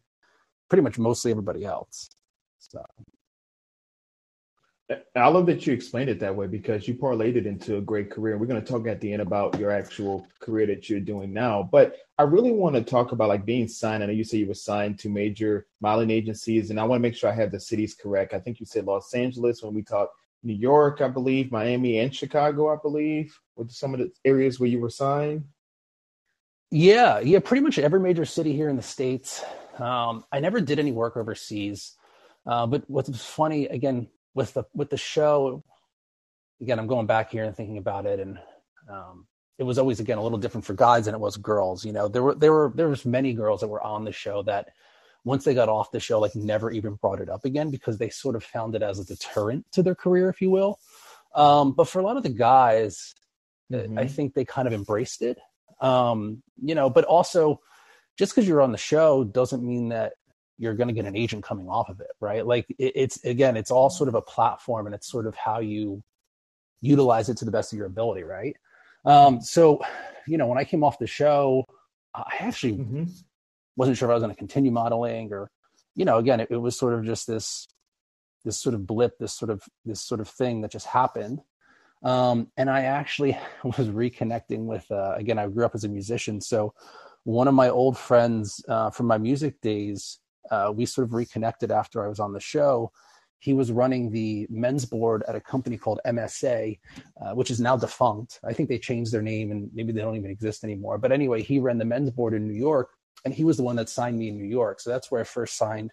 pretty 0.68 0.82
much 0.82 0.98
mostly 0.98 1.30
everybody 1.30 1.64
else. 1.64 2.10
So. 2.58 2.84
I 5.14 5.28
love 5.28 5.44
that 5.46 5.66
you 5.66 5.74
explained 5.74 6.08
it 6.08 6.18
that 6.20 6.34
way 6.34 6.46
because 6.46 6.88
you 6.88 6.94
parlayed 6.94 7.36
it 7.36 7.44
into 7.44 7.76
a 7.76 7.80
great 7.80 8.10
career. 8.10 8.38
We're 8.38 8.46
going 8.46 8.64
to 8.64 8.66
talk 8.72 8.86
at 8.86 9.02
the 9.02 9.12
end 9.12 9.20
about 9.20 9.58
your 9.58 9.70
actual 9.70 10.26
career 10.40 10.66
that 10.68 10.88
you're 10.88 10.98
doing 10.98 11.30
now, 11.30 11.68
but 11.70 11.96
I 12.18 12.22
really 12.22 12.52
want 12.52 12.74
to 12.74 12.82
talk 12.82 13.12
about 13.12 13.28
like 13.28 13.44
being 13.44 13.68
signed. 13.68 14.02
I 14.02 14.06
know 14.06 14.12
you 14.12 14.24
say 14.24 14.38
you 14.38 14.48
were 14.48 14.54
signed 14.54 14.98
to 15.00 15.10
major 15.10 15.66
modeling 15.82 16.10
agencies, 16.10 16.70
and 16.70 16.80
I 16.80 16.84
want 16.84 17.00
to 17.00 17.02
make 17.02 17.14
sure 17.14 17.30
I 17.30 17.34
have 17.34 17.52
the 17.52 17.60
cities 17.60 17.94
correct. 17.94 18.32
I 18.32 18.40
think 18.40 18.60
you 18.60 18.66
said 18.66 18.86
Los 18.86 19.12
Angeles 19.12 19.62
when 19.62 19.74
we 19.74 19.82
talked 19.82 20.14
New 20.42 20.54
York, 20.54 21.00
I 21.00 21.08
believe, 21.08 21.50
Miami, 21.50 21.98
and 21.98 22.14
Chicago, 22.14 22.72
I 22.72 22.76
believe, 22.80 23.38
with 23.56 23.70
some 23.70 23.94
of 23.94 24.00
the 24.00 24.12
areas 24.24 24.58
where 24.58 24.68
you 24.68 24.80
were 24.80 24.90
signed. 24.90 25.44
Yeah, 26.70 27.20
yeah, 27.20 27.38
pretty 27.40 27.62
much 27.62 27.78
every 27.78 28.00
major 28.00 28.24
city 28.24 28.54
here 28.54 28.68
in 28.68 28.76
the 28.76 28.82
states. 28.82 29.42
Um, 29.78 30.24
I 30.30 30.40
never 30.40 30.60
did 30.60 30.78
any 30.78 30.92
work 30.92 31.16
overseas, 31.16 31.96
uh, 32.46 32.66
but 32.66 32.84
what's 32.88 33.24
funny 33.24 33.66
again 33.66 34.08
with 34.34 34.54
the 34.54 34.64
with 34.74 34.90
the 34.90 34.96
show, 34.96 35.64
again, 36.60 36.78
I'm 36.78 36.86
going 36.86 37.06
back 37.06 37.30
here 37.30 37.44
and 37.44 37.56
thinking 37.56 37.78
about 37.78 38.06
it, 38.06 38.20
and 38.20 38.38
um, 38.90 39.26
it 39.58 39.64
was 39.64 39.78
always 39.78 40.00
again 40.00 40.18
a 40.18 40.22
little 40.22 40.38
different 40.38 40.64
for 40.64 40.74
guys 40.74 41.06
than 41.06 41.14
it 41.14 41.20
was 41.20 41.36
girls. 41.36 41.84
You 41.84 41.92
know, 41.92 42.06
there 42.06 42.22
were 42.22 42.34
there 42.34 42.52
were 42.52 42.72
there 42.74 42.88
was 42.88 43.04
many 43.06 43.32
girls 43.32 43.60
that 43.60 43.68
were 43.68 43.82
on 43.82 44.04
the 44.04 44.12
show 44.12 44.42
that 44.42 44.68
once 45.28 45.44
they 45.44 45.54
got 45.54 45.68
off 45.68 45.90
the 45.90 46.00
show, 46.00 46.18
like 46.18 46.34
never 46.34 46.70
even 46.70 46.94
brought 46.94 47.20
it 47.20 47.28
up 47.28 47.44
again 47.44 47.70
because 47.70 47.98
they 47.98 48.08
sort 48.08 48.34
of 48.34 48.42
found 48.42 48.74
it 48.74 48.82
as 48.82 48.98
a 48.98 49.04
deterrent 49.04 49.70
to 49.72 49.82
their 49.82 49.94
career, 49.94 50.30
if 50.30 50.40
you 50.40 50.50
will. 50.50 50.80
Um, 51.34 51.72
but 51.72 51.86
for 51.86 52.00
a 52.00 52.02
lot 52.02 52.16
of 52.16 52.22
the 52.22 52.30
guys, 52.30 53.14
mm-hmm. 53.70 53.98
I 53.98 54.06
think 54.06 54.32
they 54.32 54.46
kind 54.46 54.66
of 54.66 54.72
embraced 54.72 55.20
it. 55.20 55.38
Um, 55.80 56.42
you 56.60 56.74
know, 56.74 56.88
but 56.88 57.04
also 57.04 57.60
just 58.16 58.32
because 58.32 58.48
you're 58.48 58.62
on 58.62 58.72
the 58.72 58.78
show 58.78 59.22
doesn't 59.22 59.62
mean 59.62 59.90
that 59.90 60.14
you're 60.56 60.74
going 60.74 60.88
to 60.88 60.94
get 60.94 61.04
an 61.04 61.14
agent 61.14 61.44
coming 61.44 61.68
off 61.68 61.90
of 61.90 62.00
it, 62.00 62.10
right? 62.20 62.44
Like 62.44 62.66
it, 62.78 62.92
it's 62.96 63.22
again, 63.22 63.56
it's 63.56 63.70
all 63.70 63.90
sort 63.90 64.08
of 64.08 64.14
a 64.14 64.22
platform, 64.22 64.86
and 64.86 64.94
it's 64.94 65.10
sort 65.10 65.26
of 65.26 65.36
how 65.36 65.60
you 65.60 66.02
utilize 66.80 67.28
it 67.28 67.36
to 67.36 67.44
the 67.44 67.50
best 67.50 67.70
of 67.72 67.76
your 67.76 67.86
ability, 67.86 68.22
right? 68.22 68.56
Um, 69.04 69.42
so, 69.42 69.82
you 70.26 70.38
know, 70.38 70.46
when 70.46 70.58
I 70.58 70.64
came 70.64 70.82
off 70.82 70.98
the 70.98 71.06
show, 71.06 71.66
I 72.14 72.36
actually 72.40 72.78
mm-hmm 72.78 73.04
wasn't 73.78 73.96
sure 73.96 74.08
if 74.08 74.10
I 74.10 74.14
was 74.14 74.22
going 74.22 74.34
to 74.34 74.38
continue 74.38 74.72
modeling 74.72 75.32
or, 75.32 75.50
you 75.94 76.04
know, 76.04 76.18
again, 76.18 76.40
it, 76.40 76.48
it, 76.50 76.56
was 76.56 76.76
sort 76.76 76.94
of 76.94 77.04
just 77.04 77.28
this, 77.28 77.68
this 78.44 78.58
sort 78.58 78.74
of 78.74 78.86
blip, 78.86 79.16
this 79.18 79.32
sort 79.32 79.50
of, 79.50 79.62
this 79.84 80.00
sort 80.00 80.20
of 80.20 80.28
thing 80.28 80.62
that 80.62 80.72
just 80.72 80.86
happened. 80.86 81.40
Um, 82.02 82.48
and 82.56 82.68
I 82.68 82.82
actually 82.82 83.38
was 83.64 83.88
reconnecting 83.88 84.64
with, 84.64 84.84
uh, 84.90 85.14
again, 85.14 85.38
I 85.38 85.46
grew 85.46 85.64
up 85.64 85.76
as 85.76 85.84
a 85.84 85.88
musician. 85.88 86.40
So 86.40 86.74
one 87.22 87.46
of 87.46 87.54
my 87.54 87.68
old 87.68 87.96
friends 87.96 88.64
uh, 88.68 88.90
from 88.90 89.06
my 89.06 89.16
music 89.16 89.60
days, 89.60 90.18
uh, 90.50 90.72
we 90.74 90.84
sort 90.84 91.06
of 91.06 91.14
reconnected 91.14 91.70
after 91.70 92.04
I 92.04 92.08
was 92.08 92.18
on 92.18 92.32
the 92.32 92.40
show. 92.40 92.90
He 93.38 93.54
was 93.54 93.70
running 93.70 94.10
the 94.10 94.48
men's 94.50 94.86
board 94.86 95.22
at 95.28 95.36
a 95.36 95.40
company 95.40 95.76
called 95.76 96.00
MSA, 96.04 96.80
uh, 97.22 97.34
which 97.34 97.52
is 97.52 97.60
now 97.60 97.76
defunct. 97.76 98.40
I 98.42 98.52
think 98.52 98.68
they 98.68 98.78
changed 98.78 99.12
their 99.12 99.22
name 99.22 99.52
and 99.52 99.70
maybe 99.72 99.92
they 99.92 100.00
don't 100.00 100.16
even 100.16 100.32
exist 100.32 100.64
anymore. 100.64 100.98
But 100.98 101.12
anyway, 101.12 101.42
he 101.42 101.60
ran 101.60 101.78
the 101.78 101.84
men's 101.84 102.10
board 102.10 102.34
in 102.34 102.48
New 102.48 102.58
York 102.58 102.90
and 103.24 103.34
he 103.34 103.44
was 103.44 103.56
the 103.56 103.62
one 103.62 103.76
that 103.76 103.88
signed 103.88 104.18
me 104.18 104.28
in 104.28 104.36
New 104.36 104.48
York. 104.48 104.80
So 104.80 104.90
that's 104.90 105.10
where 105.10 105.20
I 105.20 105.24
first 105.24 105.56
signed 105.56 105.92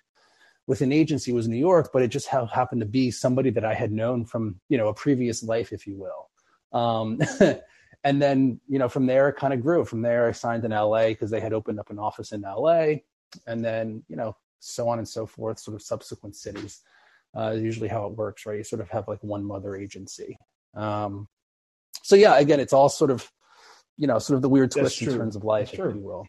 with 0.68 0.82
an 0.82 0.92
agency 0.92 1.32
was 1.32 1.48
New 1.48 1.58
York, 1.58 1.92
but 1.94 2.02
it 2.02 2.08
just 2.08 2.28
ha- 2.28 2.48
happened 2.48 2.82
to 2.82 2.88
be 2.88 3.12
somebody 3.12 3.52
that 3.52 3.66
I 3.66 3.74
had 3.74 3.92
known 3.92 4.26
from, 4.26 4.60
you 4.70 4.78
know, 4.78 4.88
a 4.88 4.94
previous 4.94 5.44
life, 5.44 5.72
if 5.72 5.86
you 5.86 5.96
will. 5.96 6.80
Um, 6.80 7.22
and 8.04 8.22
then, 8.22 8.60
you 8.68 8.80
know, 8.80 8.90
from 8.90 9.06
there 9.06 9.30
it 9.30 9.36
kind 9.36 9.54
of 9.54 9.62
grew. 9.62 9.86
From 9.86 10.02
there, 10.02 10.28
I 10.28 10.32
signed 10.32 10.66
in 10.66 10.72
LA 10.72 11.10
because 11.10 11.30
they 11.30 11.40
had 11.40 11.54
opened 11.54 11.80
up 11.80 11.92
an 11.92 12.00
office 12.00 12.32
in 12.32 12.42
LA. 12.42 12.96
And 13.46 13.64
then, 13.64 14.04
you 14.08 14.16
know, 14.16 14.36
so 14.60 14.90
on 14.90 14.98
and 14.98 15.08
so 15.08 15.26
forth, 15.26 15.60
sort 15.60 15.76
of 15.76 15.82
subsequent 15.82 16.36
cities. 16.36 16.82
Uh, 17.38 17.52
usually 17.52 17.90
how 17.90 18.06
it 18.08 18.14
works, 18.14 18.46
right? 18.46 18.58
You 18.58 18.64
sort 18.64 18.82
of 18.82 18.90
have 18.90 19.08
like 19.08 19.22
one 19.22 19.44
mother 19.44 19.76
agency. 19.76 20.38
Um, 20.74 21.28
so 22.02 22.16
yeah, 22.16 22.38
again, 22.38 22.60
it's 22.60 22.74
all 22.74 22.90
sort 22.90 23.12
of, 23.12 23.30
you 23.98 24.08
know, 24.08 24.20
sort 24.20 24.36
of 24.36 24.42
the 24.42 24.50
weird 24.50 24.72
twists 24.72 25.02
and 25.02 25.12
turns 25.12 25.36
of 25.36 25.44
life, 25.44 25.74
if 25.74 25.80
you 25.80 26.00
will. 26.00 26.28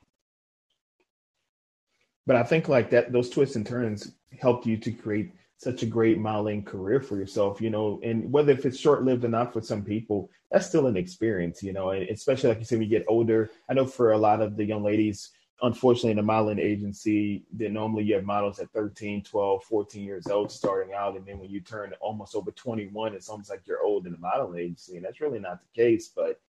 But 2.27 2.37
I 2.37 2.43
think 2.43 2.69
like 2.69 2.91
that, 2.91 3.13
those 3.13 3.31
twists 3.31 3.57
and 3.57 3.67
turns 3.67 4.13
helped 4.41 4.67
you 4.67 4.77
to 4.79 4.91
create 4.91 5.33
such 5.59 5.83
a 5.83 5.87
great 5.87 6.19
modeling 6.19 6.63
career 6.63 7.01
for 7.01 7.17
yourself, 7.17 7.61
you 7.61 7.71
know, 7.71 8.01
and 8.03 8.31
whether 8.31 8.53
if 8.53 8.67
it's 8.67 8.79
short 8.79 9.05
lived 9.05 9.25
or 9.25 9.29
not 9.29 9.53
for 9.53 9.63
some 9.63 9.83
people, 9.83 10.31
that's 10.51 10.67
still 10.67 10.87
an 10.87 10.97
experience, 10.97 11.63
you 11.63 11.73
know, 11.73 11.91
and 11.91 12.09
especially 12.11 12.51
like 12.51 12.59
you 12.59 12.65
said, 12.65 12.79
when 12.79 12.89
you 12.89 12.99
get 12.99 13.07
older. 13.09 13.51
I 13.69 13.75
know 13.75 13.87
for 13.87 14.13
a 14.13 14.19
lot 14.19 14.43
of 14.43 14.57
the 14.57 14.65
young 14.65 14.85
ladies, 14.85 15.31
unfortunately, 15.63 16.11
in 16.11 16.19
the 16.19 16.23
modeling 16.23 16.59
agency, 16.59 17.45
that 17.57 17.73
normally 17.73 18.05
you 18.05 18.15
have 18.15 18.25
models 18.25 18.59
at 18.59 18.71
13, 18.73 19.23
12, 19.23 19.65
14 19.65 20.05
years 20.05 20.27
old 20.27 20.53
starting 20.53 20.93
out. 20.95 21.17
And 21.17 21.25
then 21.25 21.39
when 21.39 21.49
you 21.49 21.61
turn 21.61 21.95
almost 22.01 22.35
over 22.35 22.51
21, 22.51 23.15
it's 23.15 23.31
almost 23.31 23.49
like 23.49 23.63
you're 23.65 23.83
old 23.83 24.07
in 24.07 24.13
the 24.13 24.19
modeling 24.19 24.61
agency. 24.61 24.97
And 24.97 25.05
that's 25.05 25.21
really 25.21 25.39
not 25.39 25.61
the 25.61 25.83
case, 25.83 26.13
but 26.15 26.41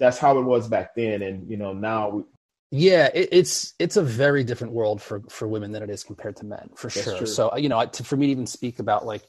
that's 0.00 0.18
how 0.18 0.36
it 0.38 0.42
was 0.42 0.66
back 0.66 0.96
then. 0.96 1.22
And, 1.22 1.48
you 1.48 1.56
know, 1.56 1.72
now 1.72 2.24
yeah, 2.74 3.10
it, 3.12 3.28
it's 3.32 3.74
it's 3.78 3.98
a 3.98 4.02
very 4.02 4.42
different 4.44 4.72
world 4.72 5.02
for 5.02 5.20
for 5.28 5.46
women 5.46 5.72
than 5.72 5.82
it 5.82 5.90
is 5.90 6.02
compared 6.02 6.36
to 6.36 6.46
men, 6.46 6.70
for 6.74 6.88
That's 6.88 7.04
sure. 7.04 7.18
True. 7.18 7.26
So 7.26 7.54
you 7.58 7.68
know, 7.68 7.84
to, 7.84 8.02
for 8.02 8.16
me 8.16 8.26
to 8.26 8.32
even 8.32 8.46
speak 8.46 8.78
about 8.78 9.04
like, 9.04 9.22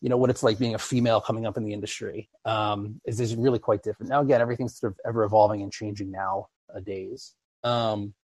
you 0.00 0.08
know, 0.08 0.16
what 0.16 0.30
it's 0.30 0.42
like 0.42 0.58
being 0.58 0.74
a 0.74 0.78
female 0.78 1.20
coming 1.20 1.44
up 1.44 1.58
in 1.58 1.64
the 1.64 1.74
industry 1.74 2.30
um, 2.46 2.98
is 3.04 3.20
is 3.20 3.36
really 3.36 3.58
quite 3.58 3.82
different. 3.82 4.08
Now 4.08 4.22
again, 4.22 4.40
everything's 4.40 4.78
sort 4.78 4.94
of 4.94 5.00
ever 5.06 5.24
evolving 5.24 5.60
and 5.60 5.70
changing 5.70 6.10
nowadays. 6.10 7.34
Um, 7.62 8.14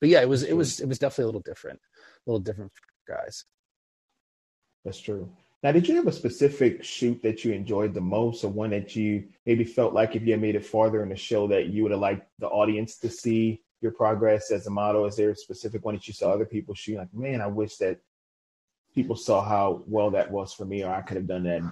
but 0.00 0.08
yeah, 0.08 0.22
it 0.22 0.28
was 0.30 0.44
it 0.44 0.54
was 0.54 0.80
it 0.80 0.88
was 0.88 0.98
definitely 0.98 1.24
a 1.24 1.26
little 1.26 1.42
different, 1.42 1.78
a 2.26 2.30
little 2.30 2.40
different 2.40 2.72
guys. 3.06 3.44
That's 4.86 4.98
true. 4.98 5.28
Now, 5.62 5.72
did 5.72 5.88
you 5.88 5.96
have 5.96 6.06
a 6.06 6.12
specific 6.12 6.84
shoot 6.84 7.22
that 7.22 7.44
you 7.44 7.52
enjoyed 7.52 7.92
the 7.92 8.00
most, 8.00 8.44
or 8.44 8.48
one 8.48 8.70
that 8.70 8.96
you 8.96 9.28
maybe 9.44 9.64
felt 9.64 9.92
like 9.92 10.16
if 10.16 10.22
you 10.22 10.32
had 10.32 10.40
made 10.40 10.54
it 10.54 10.64
farther 10.64 11.02
in 11.02 11.10
the 11.10 11.16
show 11.16 11.48
that 11.48 11.66
you 11.66 11.82
would 11.82 11.92
have 11.92 12.00
liked 12.00 12.26
the 12.38 12.48
audience 12.48 12.96
to 13.00 13.10
see? 13.10 13.62
Your 13.86 13.92
progress 13.92 14.50
as 14.50 14.66
a 14.66 14.70
model? 14.70 15.06
Is 15.06 15.16
there 15.16 15.30
a 15.30 15.36
specific 15.36 15.84
one 15.84 15.94
that 15.94 16.06
you 16.08 16.14
saw 16.14 16.30
other 16.30 16.44
people 16.44 16.74
shoot? 16.74 16.98
Like, 16.98 17.14
man, 17.14 17.40
I 17.40 17.46
wish 17.46 17.76
that 17.76 17.98
people 18.94 19.16
saw 19.16 19.42
how 19.42 19.84
well 19.86 20.10
that 20.10 20.30
was 20.30 20.52
for 20.52 20.64
me, 20.64 20.82
or 20.82 20.92
I 20.92 21.02
could 21.02 21.16
have 21.16 21.26
done 21.26 21.44
that 21.44 21.62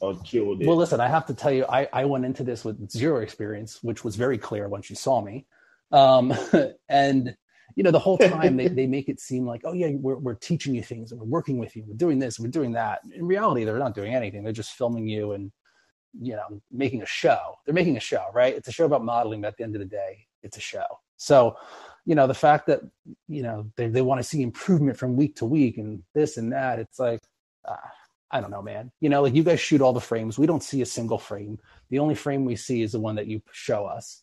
or 0.00 0.16
killed 0.22 0.62
it. 0.62 0.66
Well, 0.66 0.76
listen, 0.76 1.00
I 1.00 1.08
have 1.08 1.26
to 1.26 1.34
tell 1.34 1.52
you, 1.52 1.64
I, 1.68 1.88
I 1.92 2.04
went 2.04 2.24
into 2.24 2.44
this 2.44 2.64
with 2.64 2.90
zero 2.90 3.20
experience, 3.20 3.82
which 3.82 4.04
was 4.04 4.16
very 4.16 4.38
clear 4.38 4.68
once 4.68 4.90
you 4.90 4.96
saw 4.96 5.20
me. 5.20 5.46
Um, 5.92 6.34
and 6.88 7.36
you 7.74 7.82
know, 7.82 7.90
the 7.90 7.98
whole 7.98 8.16
time 8.16 8.56
they, 8.56 8.68
they 8.68 8.86
make 8.86 9.08
it 9.08 9.20
seem 9.20 9.46
like, 9.46 9.62
oh 9.64 9.72
yeah, 9.72 9.90
we're, 9.98 10.16
we're 10.16 10.34
teaching 10.34 10.74
you 10.74 10.82
things 10.82 11.12
and 11.12 11.20
we're 11.20 11.26
working 11.26 11.58
with 11.58 11.76
you. 11.76 11.84
We're 11.86 11.96
doing 11.96 12.18
this, 12.18 12.38
we're 12.38 12.48
doing 12.48 12.72
that. 12.72 13.00
In 13.14 13.26
reality, 13.26 13.64
they're 13.64 13.78
not 13.78 13.94
doing 13.94 14.14
anything. 14.14 14.42
They're 14.42 14.52
just 14.52 14.72
filming 14.72 15.06
you 15.06 15.32
and, 15.32 15.52
you 16.18 16.36
know, 16.36 16.62
making 16.70 17.02
a 17.02 17.06
show. 17.06 17.56
They're 17.64 17.74
making 17.74 17.96
a 17.96 18.00
show, 18.00 18.24
right? 18.32 18.54
It's 18.54 18.68
a 18.68 18.72
show 18.72 18.86
about 18.86 19.04
modeling, 19.04 19.42
but 19.42 19.48
at 19.48 19.56
the 19.58 19.64
end 19.64 19.74
of 19.74 19.80
the 19.80 19.86
day, 19.86 20.26
it's 20.42 20.56
a 20.56 20.60
show. 20.60 20.84
So, 21.16 21.56
you 22.04 22.14
know, 22.14 22.26
the 22.26 22.34
fact 22.34 22.66
that, 22.66 22.80
you 23.28 23.42
know, 23.42 23.70
they, 23.76 23.88
they 23.88 24.02
want 24.02 24.20
to 24.20 24.24
see 24.24 24.42
improvement 24.42 24.96
from 24.96 25.16
week 25.16 25.36
to 25.36 25.44
week 25.44 25.78
and 25.78 26.02
this 26.14 26.36
and 26.36 26.52
that, 26.52 26.78
it's 26.78 26.98
like, 26.98 27.20
uh, 27.66 27.76
I 28.30 28.40
don't 28.40 28.50
know, 28.50 28.62
man. 28.62 28.92
You 29.00 29.08
know, 29.08 29.22
like 29.22 29.34
you 29.34 29.42
guys 29.42 29.60
shoot 29.60 29.80
all 29.80 29.92
the 29.92 30.00
frames. 30.00 30.38
We 30.38 30.46
don't 30.46 30.62
see 30.62 30.82
a 30.82 30.86
single 30.86 31.18
frame. 31.18 31.58
The 31.90 31.98
only 32.00 32.14
frame 32.14 32.44
we 32.44 32.56
see 32.56 32.82
is 32.82 32.92
the 32.92 33.00
one 33.00 33.16
that 33.16 33.26
you 33.26 33.42
show 33.52 33.86
us. 33.86 34.22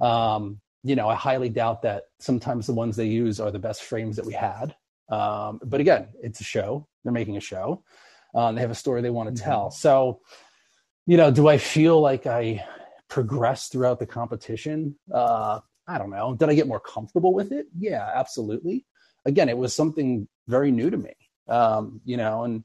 Um, 0.00 0.60
you 0.82 0.96
know, 0.96 1.08
I 1.08 1.14
highly 1.14 1.48
doubt 1.48 1.82
that 1.82 2.04
sometimes 2.18 2.66
the 2.66 2.74
ones 2.74 2.96
they 2.96 3.06
use 3.06 3.40
are 3.40 3.50
the 3.50 3.58
best 3.58 3.82
frames 3.82 4.16
that 4.16 4.26
we 4.26 4.34
had. 4.34 4.74
Um, 5.08 5.60
but 5.64 5.80
again, 5.80 6.08
it's 6.22 6.40
a 6.40 6.44
show. 6.44 6.86
They're 7.02 7.12
making 7.12 7.36
a 7.36 7.40
show. 7.40 7.84
Um, 8.34 8.54
they 8.54 8.60
have 8.60 8.70
a 8.70 8.74
story 8.74 9.00
they 9.00 9.10
want 9.10 9.34
to 9.34 9.42
mm-hmm. 9.42 9.50
tell. 9.50 9.70
So, 9.70 10.20
you 11.06 11.16
know, 11.16 11.30
do 11.30 11.48
I 11.48 11.58
feel 11.58 12.00
like 12.00 12.26
I 12.26 12.64
progressed 13.08 13.72
throughout 13.72 13.98
the 13.98 14.06
competition? 14.06 14.96
Uh, 15.12 15.60
I 15.86 15.98
don't 15.98 16.10
know. 16.10 16.34
Did 16.34 16.48
I 16.48 16.54
get 16.54 16.68
more 16.68 16.80
comfortable 16.80 17.34
with 17.34 17.52
it? 17.52 17.66
Yeah, 17.76 18.10
absolutely. 18.14 18.86
Again, 19.26 19.48
it 19.48 19.58
was 19.58 19.74
something 19.74 20.28
very 20.48 20.70
new 20.70 20.90
to 20.90 20.96
me. 20.96 21.14
Um, 21.48 22.00
you 22.04 22.16
know, 22.16 22.44
and 22.44 22.64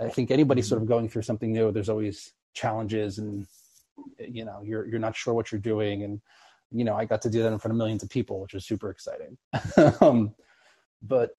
I 0.00 0.08
think 0.08 0.30
anybody 0.30 0.62
sort 0.62 0.80
of 0.80 0.88
going 0.88 1.08
through 1.08 1.22
something 1.22 1.52
new, 1.52 1.72
there's 1.72 1.88
always 1.88 2.32
challenges 2.54 3.18
and 3.18 3.46
you 4.18 4.44
know, 4.44 4.60
you're 4.64 4.86
you're 4.86 5.00
not 5.00 5.16
sure 5.16 5.34
what 5.34 5.50
you're 5.52 5.60
doing. 5.60 6.02
And, 6.02 6.20
you 6.70 6.84
know, 6.84 6.94
I 6.94 7.04
got 7.04 7.22
to 7.22 7.30
do 7.30 7.42
that 7.42 7.52
in 7.52 7.58
front 7.58 7.72
of 7.72 7.78
millions 7.78 8.02
of 8.02 8.10
people, 8.10 8.40
which 8.40 8.54
was 8.54 8.66
super 8.66 8.90
exciting. 8.90 9.36
um, 10.00 10.34
but 11.02 11.30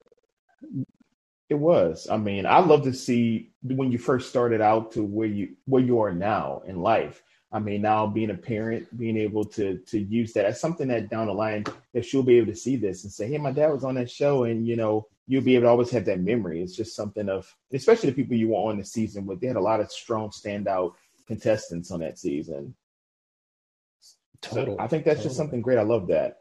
it 1.48 1.54
was. 1.54 2.08
I 2.10 2.16
mean, 2.16 2.46
I 2.46 2.58
love 2.60 2.82
to 2.84 2.92
see 2.92 3.52
when 3.62 3.92
you 3.92 3.98
first 3.98 4.30
started 4.30 4.60
out 4.60 4.92
to 4.92 5.02
where 5.02 5.28
you 5.28 5.56
where 5.66 5.82
you 5.82 6.00
are 6.00 6.12
now 6.12 6.62
in 6.66 6.80
life. 6.80 7.22
I 7.52 7.58
mean, 7.58 7.82
now 7.82 8.06
being 8.06 8.30
a 8.30 8.34
parent, 8.34 8.96
being 8.96 9.16
able 9.16 9.44
to 9.44 9.78
to 9.78 9.98
use 9.98 10.32
that 10.34 10.44
as 10.44 10.60
something 10.60 10.88
that 10.88 11.10
down 11.10 11.26
the 11.26 11.32
line 11.32 11.64
that 11.94 12.04
she'll 12.04 12.22
be 12.22 12.38
able 12.38 12.52
to 12.52 12.58
see 12.58 12.76
this 12.76 13.02
and 13.02 13.12
say, 13.12 13.28
"Hey, 13.28 13.38
my 13.38 13.50
dad 13.50 13.72
was 13.72 13.84
on 13.84 13.96
that 13.96 14.10
show," 14.10 14.44
and 14.44 14.66
you 14.66 14.76
know, 14.76 15.08
you'll 15.26 15.42
be 15.42 15.56
able 15.56 15.64
to 15.64 15.70
always 15.70 15.90
have 15.90 16.04
that 16.04 16.20
memory. 16.20 16.62
It's 16.62 16.76
just 16.76 16.94
something 16.94 17.28
of, 17.28 17.52
especially 17.72 18.10
the 18.10 18.16
people 18.16 18.36
you 18.36 18.48
were 18.50 18.70
on 18.70 18.78
the 18.78 18.84
season 18.84 19.26
with. 19.26 19.40
They 19.40 19.48
had 19.48 19.56
a 19.56 19.60
lot 19.60 19.80
of 19.80 19.90
strong 19.90 20.30
standout 20.30 20.94
contestants 21.26 21.90
on 21.90 22.00
that 22.00 22.18
season. 22.18 22.74
Total. 24.40 24.76
So 24.76 24.82
I 24.82 24.86
think 24.86 25.04
that's 25.04 25.22
just 25.22 25.36
something 25.36 25.60
great. 25.60 25.78
I 25.78 25.82
love 25.82 26.06
that. 26.08 26.38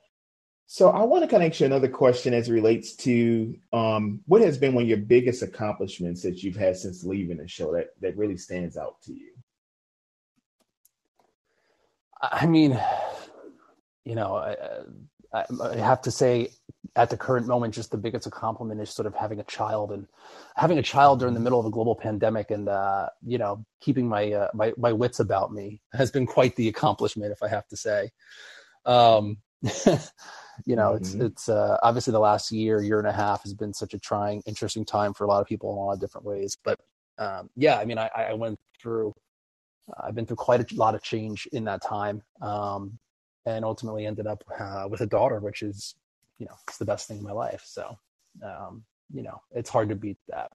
So 0.67 0.89
I 0.89 1.03
want 1.03 1.23
to 1.23 1.27
kind 1.27 1.41
of 1.41 1.51
ask 1.51 1.59
you 1.59 1.65
another 1.65 1.87
question 1.87 2.33
as 2.33 2.47
it 2.47 2.53
relates 2.53 2.95
to 2.97 3.57
um, 3.73 4.21
what 4.27 4.41
has 4.41 4.57
been 4.57 4.75
one 4.75 4.83
of 4.83 4.87
your 4.87 4.99
biggest 4.99 5.41
accomplishments 5.41 6.21
that 6.21 6.43
you've 6.43 6.55
had 6.55 6.77
since 6.77 7.03
leaving 7.03 7.37
the 7.37 7.47
show 7.47 7.73
that 7.73 7.89
that 8.01 8.15
really 8.15 8.37
stands 8.37 8.77
out 8.77 9.01
to 9.01 9.13
you. 9.13 9.31
I 12.21 12.45
mean, 12.45 12.79
you 14.05 14.15
know, 14.15 14.35
I, 14.35 14.55
I, 15.33 15.45
I, 15.63 15.75
have 15.77 16.01
to 16.03 16.11
say, 16.11 16.49
at 16.95 17.09
the 17.09 17.17
current 17.17 17.47
moment, 17.47 17.73
just 17.73 17.91
the 17.91 17.97
biggest 17.97 18.29
compliment 18.31 18.81
is 18.81 18.89
sort 18.89 19.05
of 19.05 19.15
having 19.15 19.39
a 19.39 19.43
child 19.43 19.91
and 19.91 20.07
having 20.55 20.79
a 20.79 20.83
child 20.83 21.19
during 21.19 21.33
the 21.33 21.39
middle 21.39 21.59
of 21.59 21.65
a 21.65 21.69
global 21.69 21.95
pandemic, 21.95 22.51
and 22.51 22.67
uh, 22.67 23.09
you 23.25 23.37
know, 23.37 23.63
keeping 23.79 24.07
my 24.07 24.31
uh, 24.31 24.49
my 24.53 24.73
my 24.77 24.91
wits 24.91 25.19
about 25.19 25.53
me 25.53 25.81
has 25.93 26.11
been 26.11 26.25
quite 26.25 26.55
the 26.55 26.67
accomplishment, 26.67 27.31
if 27.31 27.43
I 27.43 27.47
have 27.47 27.67
to 27.67 27.77
say. 27.77 28.11
Um, 28.85 29.37
you 30.65 30.75
know, 30.75 30.93
it's 30.95 31.11
mm-hmm. 31.11 31.27
it's 31.27 31.47
uh, 31.47 31.77
obviously 31.83 32.11
the 32.11 32.19
last 32.19 32.51
year, 32.51 32.81
year 32.81 32.99
and 32.99 33.07
a 33.07 33.13
half 33.13 33.43
has 33.43 33.53
been 33.53 33.73
such 33.73 33.93
a 33.93 33.99
trying, 33.99 34.41
interesting 34.45 34.85
time 34.85 35.13
for 35.13 35.23
a 35.23 35.27
lot 35.27 35.41
of 35.41 35.47
people 35.47 35.71
in 35.71 35.77
a 35.77 35.81
lot 35.81 35.93
of 35.93 35.99
different 35.99 36.25
ways. 36.25 36.57
But 36.63 36.79
um, 37.17 37.49
yeah, 37.55 37.77
I 37.77 37.85
mean, 37.85 37.97
I, 37.97 38.09
I 38.15 38.33
went 38.33 38.57
through 38.81 39.13
I've 39.97 40.15
been 40.15 40.25
through 40.25 40.37
quite 40.37 40.71
a 40.71 40.75
lot 40.75 40.95
of 40.95 41.01
change 41.01 41.47
in 41.51 41.63
that 41.65 41.81
time, 41.83 42.21
um, 42.41 42.97
and 43.45 43.63
ultimately 43.65 44.05
ended 44.05 44.27
up 44.27 44.43
uh, 44.59 44.87
with 44.89 45.01
a 45.01 45.05
daughter, 45.05 45.39
which 45.39 45.61
is, 45.61 45.95
you 46.37 46.45
know, 46.45 46.55
it's 46.67 46.77
the 46.77 46.85
best 46.85 47.07
thing 47.07 47.17
in 47.17 47.23
my 47.23 47.31
life. 47.31 47.63
So, 47.65 47.97
um, 48.43 48.83
you 49.13 49.23
know, 49.23 49.41
it's 49.51 49.69
hard 49.69 49.89
to 49.89 49.95
beat 49.95 50.17
that. 50.27 50.51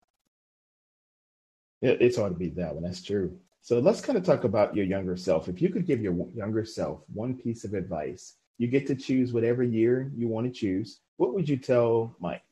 It's 1.82 2.16
hard 2.16 2.32
to 2.32 2.38
beat 2.38 2.56
that 2.56 2.74
one. 2.74 2.82
That's 2.82 3.02
true. 3.02 3.36
So 3.60 3.78
let's 3.78 4.00
kind 4.00 4.18
of 4.18 4.24
talk 4.24 4.44
about 4.44 4.76
your 4.76 4.84
younger 4.84 5.16
self. 5.16 5.48
If 5.48 5.60
you 5.60 5.70
could 5.70 5.86
give 5.86 6.00
your 6.00 6.14
younger 6.34 6.64
self 6.64 7.00
one 7.12 7.34
piece 7.34 7.64
of 7.64 7.74
advice, 7.74 8.34
you 8.58 8.68
get 8.68 8.86
to 8.86 8.94
choose 8.94 9.32
whatever 9.32 9.62
year 9.62 10.12
you 10.14 10.28
want 10.28 10.46
to 10.46 10.52
choose. 10.52 11.00
What 11.16 11.34
would 11.34 11.48
you 11.48 11.56
tell 11.56 12.14
Mike? 12.20 12.42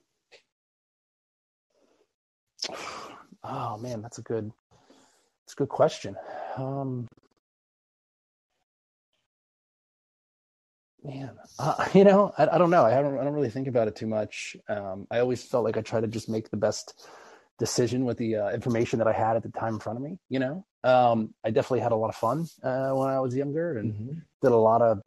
Oh 3.45 3.77
man, 3.77 4.03
that's 4.03 4.19
a 4.19 4.23
good, 4.23 4.53
that's 5.53 5.61
a 5.61 5.65
good 5.65 5.69
question. 5.69 6.17
Um, 6.57 7.07
man, 11.05 11.33
uh, 11.59 11.89
you 11.95 12.05
know, 12.05 12.33
I, 12.39 12.49
I, 12.53 12.59
don't 12.59 12.71
know. 12.71 12.85
I 12.85 12.95
don't. 13.03 13.19
I 13.19 13.25
don't 13.25 13.35
really 13.35 13.51
think 13.51 13.69
about 13.69 13.89
it 13.89 13.97
too 13.97 14.07
much. 14.07 14.57
Um, 14.69 15.07
I 15.11 15.19
always 15.19 15.43
felt 15.43 15.65
like 15.65 15.77
I 15.77 15.83
tried 15.83 16.03
to 16.03 16.07
just 16.07 16.29
make 16.29 16.51
the 16.51 16.57
best 16.57 17.07
decision 17.59 18.05
with 18.07 18.17
the 18.17 18.37
uh, 18.37 18.51
information 18.51 18.99
that 18.99 19.09
I 19.09 19.13
had 19.13 19.37
at 19.37 19.43
the 19.43 19.51
time 19.51 19.75
in 19.75 19.81
front 19.81 19.99
of 19.99 20.03
me. 20.03 20.19
You 20.31 20.39
know, 20.39 20.67
um, 20.85 21.35
I 21.45 21.51
definitely 21.51 21.81
had 21.81 21.93
a 21.93 21.97
lot 21.97 22.09
of 22.09 22.17
fun 22.17 22.47
uh, 22.63 22.93
when 22.93 23.11
I 23.11 23.21
was 23.21 23.37
younger 23.37 23.77
and 23.77 23.93
mm-hmm. 23.93 24.19
did 24.41 24.53
a 24.53 24.57
lot 24.57 24.81
of 24.81 25.03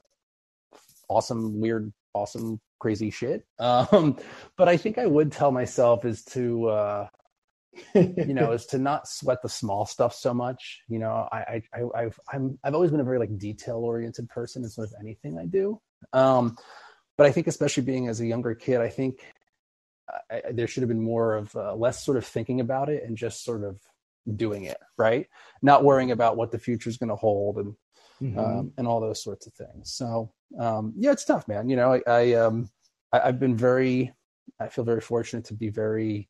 awesome, 1.09 1.59
weird, 1.59 1.91
awesome, 2.13 2.59
crazy 2.79 3.09
shit. 3.09 3.45
Um, 3.59 4.17
but 4.57 4.69
I 4.69 4.77
think 4.77 4.99
I 4.99 5.07
would 5.07 5.31
tell 5.31 5.51
myself 5.51 6.05
is 6.05 6.23
to 6.25 6.67
uh, 6.69 7.07
you 7.93 8.33
know, 8.33 8.51
is 8.51 8.65
to 8.67 8.77
not 8.77 9.07
sweat 9.07 9.41
the 9.41 9.49
small 9.49 9.85
stuff 9.85 10.13
so 10.13 10.33
much. 10.33 10.81
You 10.87 10.99
know, 10.99 11.27
I, 11.31 11.61
I, 11.73 11.81
I've, 11.95 12.19
I'm, 12.31 12.57
I've 12.63 12.73
always 12.75 12.91
been 12.91 12.99
a 12.99 13.05
very 13.05 13.19
like 13.19 13.37
detail 13.37 13.77
oriented 13.77 14.29
person 14.29 14.63
in 14.63 14.69
sort 14.69 14.87
of 14.87 14.93
anything 14.99 15.37
I 15.37 15.45
do. 15.45 15.79
Um, 16.13 16.57
but 17.17 17.27
I 17.27 17.31
think 17.31 17.47
especially 17.47 17.83
being 17.83 18.07
as 18.07 18.19
a 18.21 18.25
younger 18.25 18.55
kid, 18.55 18.81
I 18.81 18.89
think, 18.89 19.21
I, 20.29 20.41
there 20.51 20.67
should 20.67 20.83
have 20.83 20.89
been 20.89 21.01
more 21.01 21.35
of 21.35 21.55
uh, 21.55 21.75
less 21.75 22.05
sort 22.05 22.17
of 22.17 22.25
thinking 22.25 22.59
about 22.59 22.89
it 22.89 23.03
and 23.03 23.17
just 23.17 23.43
sort 23.43 23.63
of 23.63 23.79
doing 24.35 24.63
it 24.63 24.77
right 24.97 25.27
not 25.61 25.83
worrying 25.83 26.11
about 26.11 26.37
what 26.37 26.51
the 26.51 26.57
future 26.57 26.89
is 26.89 26.97
going 26.97 27.09
to 27.09 27.15
hold 27.15 27.57
and 27.57 27.75
mm-hmm. 28.21 28.39
um, 28.39 28.71
and 28.77 28.87
all 28.87 28.99
those 28.99 29.21
sorts 29.23 29.45
of 29.45 29.53
things 29.53 29.93
so 29.93 30.31
um, 30.59 30.93
yeah 30.97 31.11
it's 31.11 31.25
tough 31.25 31.47
man 31.47 31.69
you 31.69 31.75
know 31.75 31.93
i, 31.93 32.01
I 32.07 32.33
um 32.33 32.69
I, 33.11 33.27
have 33.27 33.39
been 33.39 33.55
very 33.55 34.13
i 34.59 34.67
feel 34.67 34.83
very 34.83 35.01
fortunate 35.01 35.45
to 35.45 35.53
be 35.53 35.69
very 35.69 36.27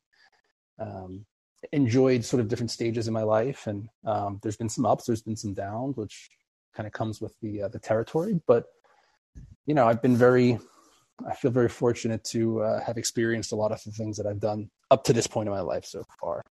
um, 0.78 1.24
enjoyed 1.72 2.24
sort 2.24 2.40
of 2.40 2.48
different 2.48 2.70
stages 2.70 3.08
in 3.08 3.14
my 3.14 3.22
life 3.22 3.66
and 3.66 3.88
um, 4.04 4.38
there's 4.42 4.56
been 4.56 4.68
some 4.68 4.86
ups 4.86 5.04
there's 5.06 5.22
been 5.22 5.36
some 5.36 5.54
downs 5.54 5.96
which 5.96 6.28
kind 6.74 6.86
of 6.86 6.92
comes 6.92 7.20
with 7.20 7.34
the 7.40 7.62
uh, 7.62 7.68
the 7.68 7.78
territory 7.78 8.40
but 8.46 8.66
you 9.66 9.74
know 9.74 9.86
i've 9.86 10.02
been 10.02 10.16
very 10.16 10.58
I 11.24 11.34
feel 11.34 11.50
very 11.50 11.68
fortunate 11.68 12.24
to 12.24 12.62
uh, 12.62 12.80
have 12.84 12.98
experienced 12.98 13.52
a 13.52 13.56
lot 13.56 13.72
of 13.72 13.82
the 13.84 13.90
things 13.90 14.16
that 14.16 14.26
I've 14.26 14.40
done 14.40 14.70
up 14.90 15.04
to 15.04 15.12
this 15.12 15.26
point 15.26 15.48
in 15.48 15.54
my 15.54 15.60
life 15.60 15.84
so 15.84 16.04
far. 16.20 16.42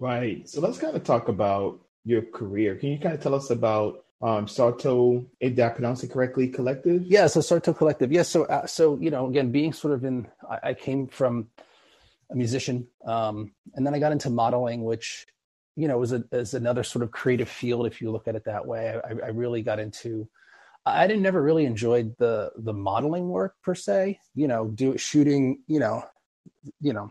Right. 0.00 0.48
So 0.48 0.60
let's 0.60 0.78
kind 0.78 0.94
of 0.94 1.04
talk 1.04 1.28
about 1.28 1.80
your 2.04 2.22
career. 2.22 2.76
Can 2.76 2.90
you 2.90 2.98
kind 2.98 3.14
of 3.14 3.22
tell 3.22 3.34
us 3.34 3.50
about 3.50 4.04
um, 4.20 4.46
Sarto? 4.46 5.26
Did 5.40 5.58
I 5.58 5.70
pronounce 5.70 6.02
it 6.04 6.10
correctly? 6.10 6.48
Collective. 6.48 7.02
Yeah. 7.02 7.26
So 7.26 7.40
Sarto 7.40 7.72
Collective. 7.72 8.12
Yes. 8.12 8.28
Yeah, 8.28 8.42
so 8.42 8.44
uh, 8.44 8.66
so 8.66 8.98
you 9.00 9.10
know, 9.10 9.26
again, 9.26 9.50
being 9.50 9.72
sort 9.72 9.94
of 9.94 10.04
in, 10.04 10.28
I, 10.48 10.70
I 10.70 10.74
came 10.74 11.06
from 11.06 11.48
a 12.30 12.36
musician, 12.36 12.86
um, 13.06 13.52
and 13.74 13.86
then 13.86 13.94
I 13.94 13.98
got 13.98 14.12
into 14.12 14.30
modeling, 14.30 14.84
which 14.84 15.26
you 15.76 15.88
know 15.88 15.98
was 15.98 16.12
a, 16.12 16.24
is 16.32 16.54
another 16.54 16.82
sort 16.82 17.02
of 17.02 17.10
creative 17.10 17.48
field 17.48 17.86
if 17.86 18.00
you 18.00 18.10
look 18.10 18.28
at 18.28 18.36
it 18.36 18.44
that 18.44 18.66
way. 18.66 19.00
I, 19.04 19.26
I 19.26 19.28
really 19.28 19.62
got 19.62 19.78
into 19.78 20.28
I 20.84 21.06
didn't 21.06 21.22
never 21.22 21.42
really 21.42 21.64
enjoyed 21.64 22.16
the 22.18 22.50
the 22.56 22.72
modeling 22.72 23.28
work 23.28 23.54
per 23.62 23.74
se. 23.74 24.20
You 24.34 24.48
know, 24.48 24.68
do 24.68 24.96
shooting. 24.98 25.62
You 25.66 25.80
know, 25.80 26.04
you 26.80 26.92
know, 26.92 27.10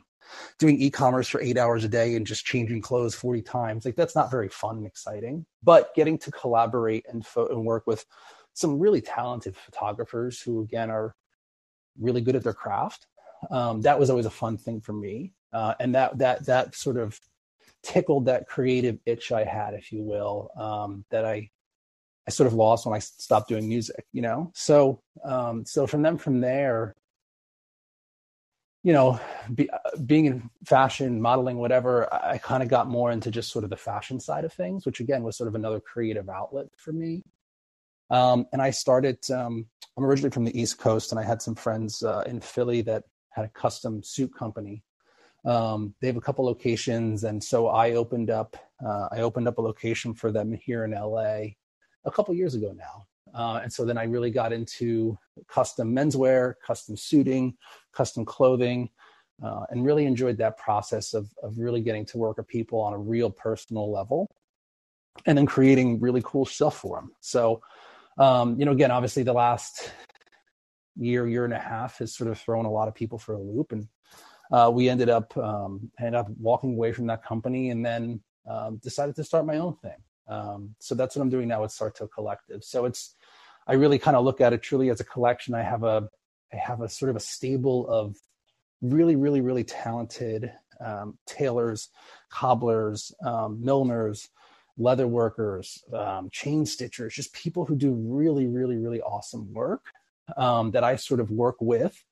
doing 0.59 0.79
e-commerce 0.81 1.27
for 1.27 1.41
eight 1.41 1.57
hours 1.57 1.83
a 1.83 1.89
day 1.89 2.15
and 2.15 2.27
just 2.27 2.45
changing 2.45 2.81
clothes 2.81 3.15
40 3.15 3.41
times 3.41 3.85
like 3.85 3.95
that's 3.95 4.15
not 4.15 4.31
very 4.31 4.49
fun 4.49 4.77
and 4.77 4.87
exciting 4.87 5.45
but 5.63 5.93
getting 5.95 6.17
to 6.19 6.31
collaborate 6.31 7.05
and, 7.09 7.25
fo- 7.25 7.47
and 7.47 7.65
work 7.65 7.87
with 7.87 8.05
some 8.53 8.79
really 8.79 9.01
talented 9.01 9.55
photographers 9.55 10.41
who 10.41 10.61
again 10.61 10.89
are 10.89 11.15
really 11.99 12.21
good 12.21 12.35
at 12.35 12.43
their 12.43 12.53
craft 12.53 13.07
um, 13.51 13.81
that 13.81 13.99
was 13.99 14.09
always 14.09 14.25
a 14.25 14.31
fun 14.31 14.57
thing 14.57 14.81
for 14.81 14.93
me 14.93 15.33
uh, 15.53 15.73
and 15.79 15.95
that 15.95 16.17
that 16.17 16.45
that 16.45 16.75
sort 16.75 16.97
of 16.97 17.19
tickled 17.83 18.25
that 18.25 18.47
creative 18.47 18.97
itch 19.05 19.31
i 19.31 19.43
had 19.43 19.73
if 19.73 19.91
you 19.91 20.01
will 20.01 20.49
um, 20.57 21.05
that 21.09 21.25
i 21.25 21.49
I 22.27 22.29
sort 22.29 22.47
of 22.47 22.53
lost 22.53 22.85
when 22.85 22.95
I 22.95 22.99
stopped 22.99 23.47
doing 23.47 23.69
music, 23.69 24.05
you 24.11 24.21
know? 24.21 24.51
So, 24.53 25.01
um, 25.23 25.65
so 25.65 25.87
from 25.87 26.01
them, 26.01 26.17
from 26.17 26.41
there, 26.41 26.93
you 28.83 28.91
know, 28.93 29.19
be, 29.53 29.69
uh, 29.69 29.77
being 30.05 30.25
in 30.25 30.49
fashion, 30.65 31.21
modeling, 31.21 31.57
whatever, 31.57 32.13
I, 32.13 32.33
I 32.33 32.37
kind 32.37 32.61
of 32.61 32.69
got 32.69 32.89
more 32.89 33.11
into 33.11 33.31
just 33.31 33.51
sort 33.51 33.63
of 33.63 33.69
the 33.69 33.77
fashion 33.77 34.19
side 34.19 34.43
of 34.43 34.51
things, 34.51 34.85
which 34.85 34.99
again 34.99 35.23
was 35.23 35.37
sort 35.37 35.47
of 35.47 35.55
another 35.55 35.79
creative 35.79 36.29
outlet 36.29 36.67
for 36.75 36.91
me. 36.91 37.23
Um, 38.09 38.45
and 38.51 38.61
I 38.61 38.71
started, 38.71 39.19
um, 39.31 39.65
I'm 39.97 40.05
originally 40.05 40.31
from 40.31 40.45
the 40.45 40.59
East 40.59 40.79
Coast 40.79 41.11
and 41.11 41.19
I 41.19 41.23
had 41.23 41.41
some 41.41 41.55
friends 41.55 42.03
uh, 42.03 42.23
in 42.27 42.41
Philly 42.41 42.81
that 42.83 43.03
had 43.37 43.45
a 43.45 43.49
custom 43.49 44.01
suit 44.01 44.33
company. 44.33 44.83
Um, 45.45 45.93
they 46.01 46.07
have 46.07 46.17
a 46.17 46.21
couple 46.21 46.43
locations. 46.43 47.23
And 47.23 47.41
so 47.41 47.67
I 47.67 47.91
opened 47.91 48.31
up, 48.31 48.57
uh, 48.85 49.07
I 49.11 49.19
opened 49.21 49.47
up 49.47 49.59
a 49.59 49.61
location 49.61 50.13
for 50.13 50.31
them 50.31 50.51
here 50.51 50.83
in 50.83 50.91
LA 50.91 51.53
a 52.03 52.11
couple 52.11 52.33
years 52.33 52.55
ago 52.55 52.75
now. 52.75 53.05
Uh, 53.33 53.59
and 53.61 53.71
so 53.71 53.85
then 53.85 53.97
I 53.97 54.05
really 54.05 54.31
got 54.31 54.51
into 54.51 55.17
custom 55.47 55.95
menswear, 55.95 56.55
custom 56.65 56.97
suiting, 56.97 57.55
custom 57.93 58.25
clothing, 58.25 58.89
uh, 59.43 59.65
and 59.69 59.85
really 59.85 60.05
enjoyed 60.07 60.37
that 60.39 60.57
process 60.57 61.13
of, 61.13 61.29
of 61.43 61.59
really 61.59 61.81
getting 61.81 62.05
to 62.07 62.17
work 62.17 62.37
with 62.37 62.47
people 62.47 62.81
on 62.81 62.93
a 62.93 62.97
real 62.97 63.29
personal 63.29 63.91
level 63.91 64.27
and 65.27 65.37
then 65.37 65.45
creating 65.45 65.99
really 65.99 66.21
cool 66.25 66.45
stuff 66.45 66.77
for 66.77 66.97
them. 66.97 67.11
So, 67.19 67.61
um, 68.17 68.59
you 68.59 68.65
know, 68.65 68.71
again, 68.71 68.89
obviously 68.89 69.21
the 69.21 69.33
last 69.33 69.91
year, 70.97 71.27
year 71.27 71.45
and 71.45 71.53
a 71.53 71.59
half 71.59 71.99
has 71.99 72.15
sort 72.15 72.29
of 72.29 72.39
thrown 72.39 72.65
a 72.65 72.71
lot 72.71 72.87
of 72.87 72.95
people 72.95 73.17
for 73.17 73.33
a 73.33 73.39
loop. 73.39 73.71
And 73.71 73.87
uh, 74.51 74.71
we 74.73 74.89
ended 74.89 75.09
up, 75.09 75.35
um, 75.37 75.91
ended 75.99 76.15
up 76.15 76.27
walking 76.39 76.73
away 76.73 76.91
from 76.91 77.07
that 77.07 77.23
company 77.23 77.69
and 77.69 77.85
then 77.85 78.21
um, 78.49 78.77
decided 78.77 79.15
to 79.15 79.23
start 79.23 79.45
my 79.45 79.57
own 79.57 79.75
thing. 79.77 79.97
Um, 80.27 80.75
so 80.79 80.95
that's 80.95 81.15
what 81.15 81.21
I'm 81.21 81.29
doing 81.29 81.47
now 81.47 81.61
with 81.61 81.71
Sarto 81.71 82.07
Collective. 82.07 82.63
So 82.63 82.85
it's, 82.85 83.15
I 83.67 83.73
really 83.73 83.99
kind 83.99 84.15
of 84.15 84.23
look 84.23 84.41
at 84.41 84.53
it 84.53 84.61
truly 84.61 84.89
as 84.89 84.99
a 84.99 85.05
collection. 85.05 85.53
I 85.53 85.63
have 85.63 85.83
a, 85.83 86.07
I 86.53 86.57
have 86.57 86.81
a 86.81 86.89
sort 86.89 87.09
of 87.09 87.15
a 87.15 87.21
stable 87.21 87.87
of 87.89 88.15
really, 88.81 89.15
really, 89.15 89.41
really 89.41 89.63
talented 89.63 90.51
um, 90.79 91.17
tailors, 91.25 91.89
cobblers, 92.29 93.11
um, 93.25 93.59
milliners, 93.63 94.29
leather 94.77 95.07
workers, 95.07 95.83
um, 95.93 96.29
chain 96.31 96.63
stitchers, 96.63 97.11
just 97.11 97.33
people 97.33 97.65
who 97.65 97.75
do 97.75 97.91
really, 97.93 98.47
really, 98.47 98.77
really 98.77 99.01
awesome 99.01 99.51
work 99.53 99.91
um, 100.35 100.71
that 100.71 100.83
I 100.83 100.95
sort 100.95 101.19
of 101.19 101.31
work 101.31 101.55
with. 101.59 102.03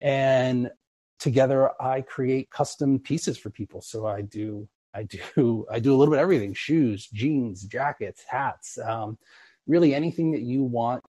And 0.00 0.70
together 1.18 1.70
I 1.80 2.02
create 2.02 2.50
custom 2.50 2.98
pieces 2.98 3.36
for 3.38 3.50
people. 3.50 3.80
So 3.80 4.06
I 4.06 4.22
do 4.22 4.68
I 4.94 5.04
do 5.04 5.66
I 5.70 5.80
do 5.80 5.94
a 5.94 5.96
little 5.96 6.12
bit 6.12 6.18
of 6.18 6.22
everything: 6.22 6.54
shoes, 6.54 7.08
jeans, 7.08 7.62
jackets, 7.62 8.24
hats, 8.26 8.78
um, 8.78 9.18
really 9.66 9.94
anything 9.94 10.32
that 10.32 10.42
you 10.42 10.62
want 10.62 11.02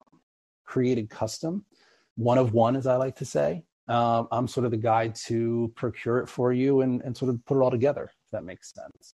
created 0.66 1.10
custom, 1.10 1.66
one 2.16 2.38
of 2.38 2.54
one, 2.54 2.76
as 2.76 2.88
I 2.88 2.96
like 2.96 3.16
to 3.18 3.26
say. 3.26 3.64
Um, 3.88 4.28
I'm 4.32 4.48
sort 4.48 4.66
of 4.66 4.72
the 4.72 4.78
guy 4.78 5.08
to 5.26 5.72
procure 5.76 6.20
it 6.20 6.28
for 6.28 6.54
you 6.54 6.82
and, 6.82 7.02
and 7.02 7.18
sort 7.18 7.30
of 7.30 7.44
put 7.46 7.58
it 7.58 7.62
all 7.62 7.72
together. 7.72 8.04
If 8.04 8.32
that 8.32 8.44
makes 8.44 8.72
sense. 8.72 9.14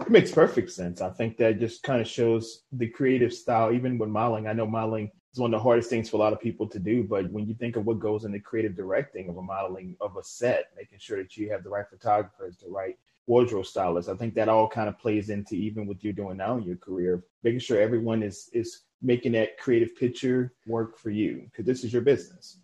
It 0.00 0.10
makes 0.10 0.30
perfect 0.30 0.70
sense. 0.70 1.00
I 1.00 1.10
think 1.10 1.36
that 1.38 1.58
just 1.58 1.82
kind 1.82 2.00
of 2.00 2.06
shows 2.06 2.62
the 2.72 2.86
creative 2.86 3.32
style, 3.32 3.72
even 3.72 3.98
with 3.98 4.08
modeling. 4.08 4.46
I 4.46 4.52
know 4.52 4.66
modeling 4.66 5.10
is 5.32 5.40
one 5.40 5.52
of 5.52 5.58
the 5.58 5.62
hardest 5.62 5.90
things 5.90 6.08
for 6.08 6.16
a 6.16 6.20
lot 6.20 6.32
of 6.32 6.40
people 6.40 6.68
to 6.68 6.78
do. 6.78 7.02
But 7.02 7.30
when 7.32 7.46
you 7.46 7.54
think 7.54 7.76
of 7.76 7.84
what 7.84 7.98
goes 7.98 8.24
into 8.24 8.38
creative 8.38 8.76
directing 8.76 9.28
of 9.28 9.36
a 9.36 9.42
modeling 9.42 9.96
of 10.00 10.16
a 10.16 10.22
set, 10.22 10.66
making 10.76 10.98
sure 10.98 11.20
that 11.20 11.36
you 11.36 11.50
have 11.50 11.64
the 11.64 11.70
right 11.70 11.88
photographers, 11.88 12.56
the 12.58 12.70
right 12.70 12.96
wardrobe 13.26 13.66
stylists, 13.66 14.10
I 14.10 14.16
think 14.16 14.34
that 14.34 14.48
all 14.48 14.68
kind 14.68 14.88
of 14.88 14.98
plays 14.98 15.30
into 15.30 15.56
even 15.56 15.86
what 15.86 16.02
you're 16.02 16.12
doing 16.12 16.36
now 16.36 16.56
in 16.56 16.64
your 16.64 16.76
career, 16.76 17.24
making 17.42 17.60
sure 17.60 17.80
everyone 17.80 18.22
is 18.22 18.48
is 18.52 18.82
making 19.02 19.32
that 19.32 19.58
creative 19.58 19.96
picture 19.96 20.54
work 20.66 20.96
for 20.96 21.10
you 21.10 21.42
because 21.44 21.66
this 21.66 21.84
is 21.84 21.92
your 21.92 22.02
business. 22.02 22.58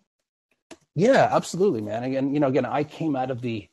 Yeah, 0.95 1.29
absolutely, 1.31 1.81
man. 1.81 2.03
Again, 2.03 2.33
you 2.33 2.39
know, 2.39 2.47
again, 2.47 2.65
I 2.65 2.83
came 2.85 3.15
out 3.15 3.29
of 3.29 3.41
the 3.41 3.67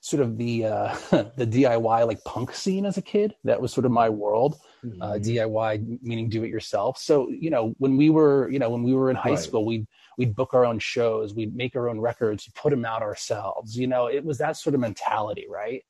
sort 0.00 0.22
of 0.22 0.38
the 0.38 0.66
uh, 0.66 0.94
the 1.36 1.46
DIY 1.46 2.06
like 2.06 2.22
punk 2.24 2.54
scene 2.54 2.86
as 2.86 2.96
a 2.96 3.02
kid. 3.02 3.34
That 3.44 3.60
was 3.60 3.72
sort 3.72 3.84
of 3.84 3.92
my 3.92 4.08
world. 4.08 4.56
Uh, 4.82 4.86
mm-hmm. 4.86 5.02
Uh, 5.02 5.14
DIY 5.14 5.98
meaning 6.02 6.28
do 6.28 6.44
it 6.44 6.50
yourself. 6.50 6.98
So 6.98 7.28
you 7.30 7.50
know 7.50 7.74
when 7.78 7.96
we 7.96 8.10
were 8.10 8.48
you 8.50 8.58
know 8.58 8.70
when 8.70 8.82
we 8.82 8.94
were 8.94 9.10
in 9.10 9.16
high 9.16 9.30
right. 9.30 9.38
school, 9.38 9.64
we'd 9.64 9.86
we'd 10.16 10.34
book 10.34 10.54
our 10.54 10.64
own 10.64 10.78
shows, 10.78 11.34
we'd 11.34 11.56
make 11.56 11.76
our 11.76 11.88
own 11.88 12.00
records, 12.00 12.48
put 12.54 12.70
them 12.70 12.84
out 12.84 13.02
ourselves. 13.02 13.76
You 13.76 13.86
know, 13.86 14.06
it 14.06 14.24
was 14.24 14.38
that 14.38 14.56
sort 14.56 14.74
of 14.74 14.80
mentality, 14.80 15.46
right? 15.48 15.84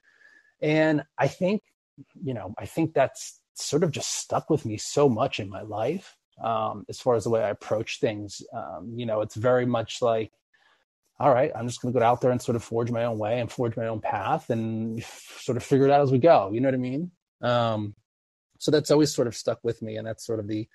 And 0.61 1.05
I 1.18 1.29
think 1.29 1.62
you 2.23 2.35
know 2.35 2.55
I 2.59 2.66
think 2.66 2.94
that's 2.94 3.40
sort 3.55 3.83
of 3.83 3.90
just 3.90 4.14
stuck 4.14 4.51
with 4.51 4.64
me 4.64 4.77
so 4.77 5.09
much 5.09 5.40
in 5.40 5.49
my 5.49 5.62
life 5.62 6.16
um, 6.42 6.85
as 6.88 7.01
far 7.01 7.14
as 7.14 7.25
the 7.25 7.31
way 7.31 7.42
I 7.42 7.51
approach 7.51 8.01
things. 8.01 8.42
Um, 8.53 8.92
you 8.94 9.07
know, 9.07 9.21
it's 9.21 9.35
very 9.35 9.66
much 9.66 10.01
like 10.01 10.33
all 11.20 11.33
right, 11.33 11.50
I'm 11.54 11.66
just 11.66 11.83
going 11.83 11.92
to 11.92 11.98
go 11.98 12.04
out 12.04 12.20
there 12.20 12.31
and 12.31 12.40
sort 12.40 12.57
of 12.57 12.62
forge 12.62 12.90
my 12.90 13.04
own 13.04 13.18
way 13.18 13.40
and 13.40 13.50
forge 13.50 13.76
my 13.76 13.88
own 13.88 14.00
path 14.00 14.50
and 14.50 15.02
sort 15.02 15.57
of 15.57 15.64
figure 15.64 15.87
it 15.87 15.90
out 15.90 16.00
as 16.00 16.12
we 16.12 16.18
go. 16.18 16.50
You 16.52 16.61
know 16.61 16.68
what 16.68 16.74
I 16.74 16.78
mean? 16.78 17.11
Um, 17.42 17.94
so 18.59 18.70
that's 18.70 18.90
always 18.90 19.12
sort 19.12 19.26
of 19.26 19.35
stuck 19.35 19.59
with 19.62 19.83
me, 19.83 19.96
and 19.96 20.07
that's 20.07 20.24
sort 20.24 20.40
of 20.40 20.46
the 20.46 20.68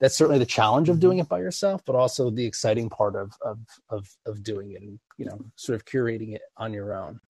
that's 0.00 0.16
certainly 0.16 0.38
the 0.38 0.46
challenge 0.46 0.88
of 0.88 0.98
doing 0.98 1.18
mm-hmm. 1.18 1.22
it 1.22 1.28
by 1.28 1.38
yourself, 1.38 1.82
but 1.84 1.94
also 1.94 2.30
the 2.30 2.46
exciting 2.46 2.90
part 2.90 3.16
of 3.16 3.32
of 3.40 3.58
of 3.88 4.08
of 4.26 4.42
doing 4.42 4.72
it 4.72 4.82
and 4.82 4.98
you 5.18 5.26
know 5.26 5.38
sort 5.56 5.76
of 5.76 5.84
curating 5.84 6.34
it 6.34 6.42
on 6.56 6.72
your 6.72 6.94
own. 6.94 7.20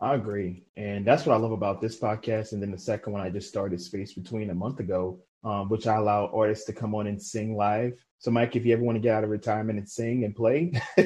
I 0.00 0.14
agree, 0.14 0.64
and 0.76 1.04
that's 1.04 1.26
what 1.26 1.34
I 1.34 1.38
love 1.38 1.52
about 1.52 1.80
this 1.80 1.98
podcast. 1.98 2.52
And 2.52 2.62
then 2.62 2.70
the 2.70 2.78
second 2.78 3.12
one 3.12 3.22
I 3.22 3.30
just 3.30 3.48
started 3.48 3.80
Space 3.80 4.12
Between 4.12 4.50
a 4.50 4.54
month 4.54 4.78
ago, 4.78 5.20
um, 5.44 5.68
which 5.68 5.86
I 5.86 5.96
allow 5.96 6.30
artists 6.32 6.66
to 6.66 6.72
come 6.72 6.94
on 6.94 7.06
and 7.06 7.20
sing 7.20 7.56
live. 7.56 8.04
So, 8.20 8.32
Mike, 8.32 8.56
if 8.56 8.66
you 8.66 8.72
ever 8.72 8.82
want 8.82 8.96
to 8.96 9.00
get 9.00 9.14
out 9.14 9.22
of 9.22 9.30
retirement 9.30 9.78
and 9.78 9.88
sing 9.88 10.24
and 10.24 10.34
play, 10.34 10.72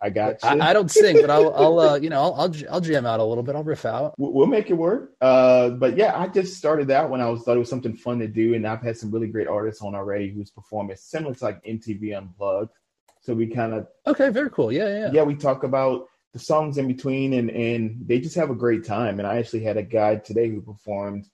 I 0.00 0.10
got 0.10 0.40
you. 0.44 0.48
I, 0.48 0.70
I, 0.70 0.72
don't 0.72 0.88
sing, 0.88 1.20
but 1.20 1.30
I'll, 1.30 1.52
I'll 1.52 1.80
uh, 1.80 1.96
you 2.00 2.10
know, 2.10 2.22
I'll, 2.22 2.34
I'll, 2.34 2.54
I'll, 2.70 2.80
jam 2.80 3.06
out 3.06 3.18
a 3.18 3.24
little 3.24 3.42
bit. 3.42 3.56
I'll 3.56 3.64
riff 3.64 3.84
out. 3.84 4.14
We'll 4.18 4.46
make 4.46 4.70
it 4.70 4.74
work. 4.74 5.14
Uh, 5.20 5.70
but 5.70 5.96
yeah, 5.96 6.16
I 6.16 6.28
just 6.28 6.56
started 6.56 6.86
that 6.88 7.10
when 7.10 7.20
I 7.20 7.28
was 7.28 7.42
thought 7.42 7.56
it 7.56 7.60
was 7.60 7.68
something 7.68 7.96
fun 7.96 8.20
to 8.20 8.28
do, 8.28 8.54
and 8.54 8.64
I've 8.68 8.82
had 8.82 8.96
some 8.96 9.10
really 9.10 9.26
great 9.26 9.48
artists 9.48 9.82
on 9.82 9.96
already 9.96 10.30
who's 10.30 10.50
performing 10.50 10.96
similar 10.96 11.34
to 11.34 11.44
like 11.44 11.64
MTV 11.64 12.16
Unplugged. 12.16 12.70
So 13.20 13.34
we 13.34 13.48
kind 13.48 13.74
of 13.74 13.88
okay, 14.06 14.28
very 14.28 14.50
cool. 14.50 14.70
Yeah, 14.70 14.86
yeah, 14.88 15.10
yeah. 15.12 15.22
We 15.24 15.34
talk 15.34 15.64
about 15.64 16.06
the 16.32 16.38
songs 16.38 16.78
in 16.78 16.86
between, 16.86 17.32
and 17.32 17.50
and 17.50 18.06
they 18.06 18.20
just 18.20 18.36
have 18.36 18.50
a 18.50 18.54
great 18.54 18.84
time. 18.84 19.18
And 19.18 19.26
I 19.26 19.38
actually 19.38 19.64
had 19.64 19.76
a 19.76 19.82
guy 19.82 20.16
today 20.16 20.48
who 20.48 20.60
performed 20.60 21.26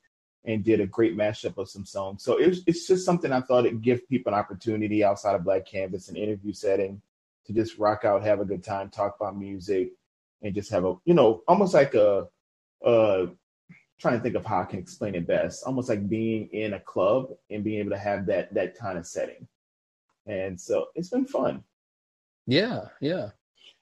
and 0.44 0.64
did 0.64 0.80
a 0.80 0.86
great 0.86 1.16
mashup 1.16 1.56
of 1.58 1.70
some 1.70 1.84
songs. 1.86 2.22
So 2.22 2.36
it's 2.38 2.60
it's 2.66 2.86
just 2.86 3.04
something 3.04 3.32
I 3.32 3.40
thought 3.40 3.66
it'd 3.66 3.82
give 3.82 4.08
people 4.08 4.32
an 4.32 4.38
opportunity 4.38 5.02
outside 5.02 5.34
of 5.34 5.44
Black 5.44 5.66
Canvas, 5.66 6.08
an 6.08 6.16
interview 6.16 6.52
setting, 6.52 7.00
to 7.46 7.52
just 7.52 7.78
rock 7.78 8.04
out, 8.04 8.22
have 8.22 8.40
a 8.40 8.44
good 8.44 8.62
time, 8.62 8.90
talk 8.90 9.16
about 9.18 9.38
music, 9.38 9.92
and 10.42 10.54
just 10.54 10.70
have 10.70 10.84
a 10.84 10.94
you 11.04 11.14
know 11.14 11.42
almost 11.48 11.74
like 11.74 11.94
a 11.94 12.28
uh 12.84 13.26
trying 13.98 14.18
to 14.18 14.22
think 14.22 14.34
of 14.34 14.44
how 14.44 14.60
I 14.60 14.64
can 14.64 14.78
explain 14.78 15.14
it 15.14 15.26
best. 15.26 15.64
Almost 15.64 15.88
like 15.88 16.08
being 16.08 16.48
in 16.48 16.74
a 16.74 16.80
club 16.80 17.30
and 17.50 17.64
being 17.64 17.80
able 17.80 17.90
to 17.90 17.98
have 17.98 18.26
that 18.26 18.52
that 18.54 18.76
kind 18.76 18.98
of 18.98 19.06
setting. 19.06 19.46
And 20.26 20.60
so 20.60 20.86
it's 20.94 21.10
been 21.10 21.26
fun. 21.26 21.64
Yeah, 22.46 22.86
yeah. 23.00 23.30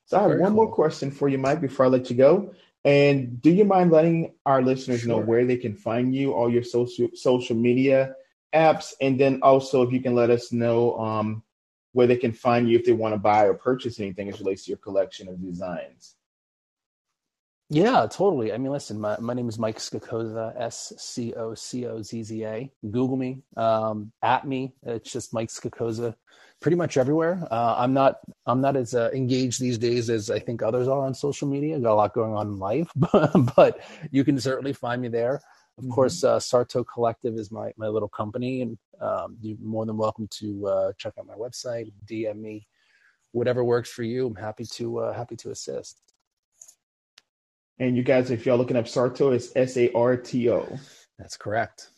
So 0.05 0.19
I 0.19 0.23
have 0.23 0.31
Very 0.31 0.41
one 0.41 0.55
cool. 0.55 0.65
more 0.65 0.73
question 0.73 1.11
for 1.11 1.29
you, 1.29 1.39
Mike, 1.39 1.61
before 1.61 1.87
I 1.87 1.89
let 1.89 2.11
you 2.11 2.17
go. 2.17 2.55
And 2.85 3.41
do 3.41 3.51
you 3.51 3.65
mind 3.65 3.93
letting 3.93 4.35
our 4.45 4.61
listeners 4.61 5.01
sure. 5.01 5.09
know 5.09 5.19
where 5.19 5.45
they 5.45 5.57
can 5.57 5.75
find 5.75 6.15
you, 6.15 6.33
all 6.33 6.51
your 6.51 6.65
social 6.65 7.09
social 7.15 7.57
media 7.57 8.15
apps, 8.53 8.93
and 9.01 9.19
then 9.19 9.41
also 9.43 9.83
if 9.83 9.93
you 9.93 10.01
can 10.01 10.15
let 10.15 10.31
us 10.31 10.53
know 10.53 10.99
um, 10.99 11.43
where 11.93 12.07
they 12.07 12.17
can 12.17 12.33
find 12.33 12.69
you 12.69 12.79
if 12.79 12.85
they 12.85 12.93
want 12.93 13.15
to 13.15 13.19
buy 13.19 13.45
or 13.45 13.55
purchase 13.55 14.01
anything 14.01 14.29
as 14.29 14.41
relates 14.41 14.65
to 14.65 14.71
your 14.71 14.79
collection 14.79 15.29
of 15.29 15.41
designs. 15.41 16.17
Yeah, 17.71 18.07
totally. 18.11 18.53
I 18.53 18.59
mean, 18.59 18.71
listen, 18.71 19.01
my, 19.01 19.19
my 19.19 19.33
name 19.33 19.49
is 19.49 19.59
Mike 19.59 19.79
Scocozza, 19.79 20.53
S 20.61 20.93
C 20.99 21.33
O 21.33 21.55
C 21.55 21.87
O 21.87 22.03
Z 22.03 22.23
Z 22.23 22.45
A. 22.45 22.71
Google 22.85 23.17
me, 23.17 23.43
um, 23.57 24.13
at 24.21 24.47
me. 24.47 24.75
It's 24.83 25.11
just 25.11 25.33
Mike 25.33 25.49
Scocozza, 25.49 26.15
pretty 26.63 26.77
much 26.77 26.97
everywhere. 26.97 27.47
Uh, 27.51 27.75
I'm 27.77 27.93
not 27.93 28.21
I'm 28.47 28.61
not 28.61 28.77
as 28.77 28.95
uh, 28.95 29.11
engaged 29.13 29.61
these 29.61 29.77
days 29.77 30.09
as 30.09 30.31
I 30.31 30.39
think 30.39 30.63
others 30.63 30.89
are 30.89 31.05
on 31.05 31.13
social 31.13 31.49
media. 31.49 31.79
Got 31.79 31.93
a 31.93 31.95
lot 31.95 32.15
going 32.15 32.33
on 32.33 32.47
in 32.47 32.59
life, 32.59 32.91
but, 32.97 33.33
but 33.57 33.81
you 34.11 34.25
can 34.25 34.41
certainly 34.41 34.73
find 34.73 35.03
me 35.03 35.09
there. 35.09 35.35
Of 35.79 35.85
mm-hmm. 35.85 35.93
course, 35.93 36.23
uh, 36.25 36.39
Sarto 36.41 36.85
Collective 36.85 37.35
is 37.35 37.51
my 37.51 37.73
my 37.77 37.89
little 37.89 38.09
company, 38.09 38.63
and 38.63 38.79
um, 39.01 39.37
you're 39.43 39.59
more 39.61 39.85
than 39.85 39.97
welcome 39.97 40.29
to 40.39 40.67
uh, 40.69 40.93
check 40.97 41.15
out 41.19 41.27
my 41.27 41.35
website, 41.35 41.93
DM 42.07 42.37
me, 42.37 42.67
whatever 43.33 43.65
works 43.65 43.91
for 43.91 44.05
you. 44.05 44.27
I'm 44.27 44.35
happy 44.35 44.65
to 44.65 44.99
uh, 44.99 45.13
happy 45.13 45.37
to 45.37 45.51
assist. 45.51 45.99
And 47.79 47.97
you 47.97 48.03
guys, 48.03 48.31
if 48.31 48.47
y'all 48.47 48.59
looking 48.59 48.77
up 48.77 48.87
Sarto, 48.87 49.33
it's 49.33 49.51
S 49.57 49.77
A 49.77 49.93
R 49.93 50.17
T 50.17 50.49
O. 50.51 50.79
That's 51.19 51.37
correct. 51.37 51.89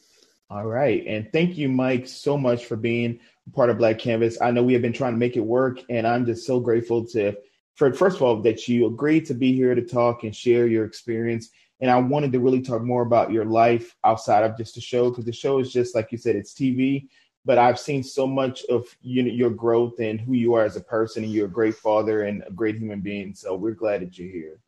All 0.50 0.66
right. 0.66 1.04
And 1.06 1.30
thank 1.32 1.56
you, 1.56 1.68
Mike, 1.68 2.06
so 2.06 2.36
much 2.38 2.66
for 2.66 2.76
being 2.76 3.18
part 3.52 3.70
of 3.70 3.78
Black 3.78 3.98
Canvas. 3.98 4.40
I 4.40 4.50
know 4.50 4.62
we 4.62 4.72
have 4.72 4.82
been 4.82 4.92
trying 4.92 5.12
to 5.12 5.18
make 5.18 5.36
it 5.36 5.40
work, 5.40 5.80
and 5.90 6.06
I'm 6.06 6.24
just 6.24 6.46
so 6.46 6.60
grateful 6.60 7.04
to, 7.08 7.34
for 7.74 7.92
first 7.92 8.16
of 8.16 8.22
all, 8.22 8.40
that 8.42 8.66
you 8.68 8.86
agreed 8.86 9.26
to 9.26 9.34
be 9.34 9.52
here 9.52 9.74
to 9.74 9.82
talk 9.82 10.24
and 10.24 10.34
share 10.34 10.66
your 10.66 10.84
experience. 10.84 11.50
And 11.80 11.90
I 11.90 11.98
wanted 11.98 12.32
to 12.32 12.40
really 12.40 12.62
talk 12.62 12.82
more 12.82 13.02
about 13.02 13.32
your 13.32 13.44
life 13.44 13.94
outside 14.04 14.44
of 14.44 14.56
just 14.56 14.74
the 14.74 14.80
show, 14.80 15.10
because 15.10 15.24
the 15.24 15.32
show 15.32 15.58
is 15.58 15.72
just 15.72 15.94
like 15.94 16.10
you 16.12 16.18
said, 16.18 16.36
it's 16.36 16.54
TV. 16.54 17.08
But 17.44 17.58
I've 17.58 17.78
seen 17.78 18.02
so 18.02 18.26
much 18.26 18.64
of 18.70 18.86
you 19.02 19.22
know, 19.22 19.30
your 19.30 19.50
growth 19.50 19.98
and 20.00 20.18
who 20.18 20.32
you 20.32 20.54
are 20.54 20.64
as 20.64 20.76
a 20.76 20.80
person, 20.80 21.24
and 21.24 21.32
you're 21.32 21.46
a 21.46 21.50
great 21.50 21.74
father 21.74 22.22
and 22.22 22.42
a 22.46 22.52
great 22.52 22.76
human 22.76 23.00
being. 23.00 23.34
So 23.34 23.54
we're 23.54 23.72
glad 23.72 24.00
that 24.00 24.18
you're 24.18 24.32
here. 24.32 24.60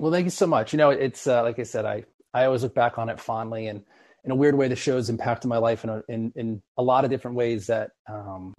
Well, 0.00 0.10
thank 0.10 0.24
you 0.24 0.30
so 0.30 0.46
much. 0.46 0.72
You 0.72 0.78
know, 0.78 0.90
it's 0.90 1.26
uh, 1.26 1.42
like 1.42 1.58
I 1.58 1.64
said, 1.64 1.84
I 1.84 2.04
I 2.34 2.46
always 2.46 2.62
look 2.62 2.74
back 2.74 2.98
on 2.98 3.08
it 3.08 3.20
fondly, 3.20 3.68
and 3.68 3.84
in 4.24 4.30
a 4.30 4.34
weird 4.34 4.54
way, 4.54 4.68
the 4.68 4.76
show's 4.76 5.10
impacted 5.10 5.48
my 5.48 5.58
life 5.58 5.84
in 5.84 5.90
a, 5.90 6.02
in 6.08 6.32
in 6.36 6.62
a 6.76 6.82
lot 6.82 7.04
of 7.04 7.10
different 7.10 7.36
ways 7.36 7.66
that 7.66 7.90
um, 8.08 8.54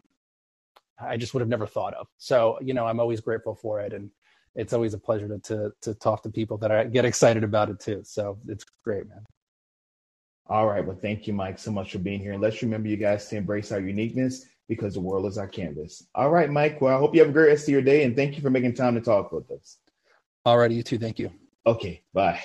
I 1.00 1.18
just 1.18 1.34
would 1.34 1.42
have 1.42 1.50
never 1.50 1.68
thought 1.68 1.94
of. 1.94 2.08
So, 2.18 2.58
you 2.62 2.74
know, 2.74 2.86
I'm 2.86 3.00
always 3.00 3.22
grateful 3.22 3.56
for 3.56 3.80
it, 3.82 3.94
and 3.94 4.10
it's 4.56 4.74
always 4.74 4.94
a 4.94 4.98
pleasure 5.00 5.28
to 5.28 5.40
to, 5.40 5.72
to 5.82 5.94
talk 5.96 6.24
to 6.24 6.30
people 6.30 6.58
that 6.60 6.72
I 6.72 6.86
get 6.86 7.06
excited 7.06 7.44
about 7.44 7.70
it 7.70 7.80
too. 7.80 8.02
So 8.04 8.38
it's 8.48 8.66
great, 8.84 9.08
man. 9.08 9.24
All 10.48 10.68
right. 10.68 10.86
Well, 10.86 10.98
thank 11.02 11.28
you, 11.28 11.34
Mike, 11.34 11.58
so 11.58 11.72
much 11.72 11.94
for 11.94 12.00
being 12.00 12.20
here. 12.20 12.34
And 12.34 12.42
let's 12.42 12.62
remember, 12.62 12.90
you 12.90 12.98
guys, 12.98 13.28
to 13.30 13.38
embrace 13.38 13.72
our 13.72 13.80
uniqueness 13.80 14.46
because 14.68 14.96
the 14.96 15.00
world 15.00 15.26
is 15.26 15.38
our 15.38 15.48
canvas. 15.48 16.08
All 16.14 16.30
right, 16.30 16.50
Mike. 16.50 16.82
Well, 16.82 16.96
I 16.96 17.00
hope 17.00 17.16
you 17.16 17.22
have 17.22 17.30
a 17.30 17.34
great 17.34 17.48
rest 17.48 17.68
of 17.68 17.70
your 17.70 17.82
day, 17.82 18.04
and 18.04 18.16
thank 18.16 18.36
you 18.36 18.42
for 18.42 18.50
making 18.50 18.74
time 18.74 18.96
to 18.96 19.02
talk 19.02 19.32
with 19.32 19.50
us. 19.52 19.78
All 20.46 20.58
righty, 20.58 20.76
you 20.76 20.84
too. 20.84 20.98
Thank 20.98 21.20
you. 21.20 21.32
Okay, 21.66 22.04
bye. 22.14 22.42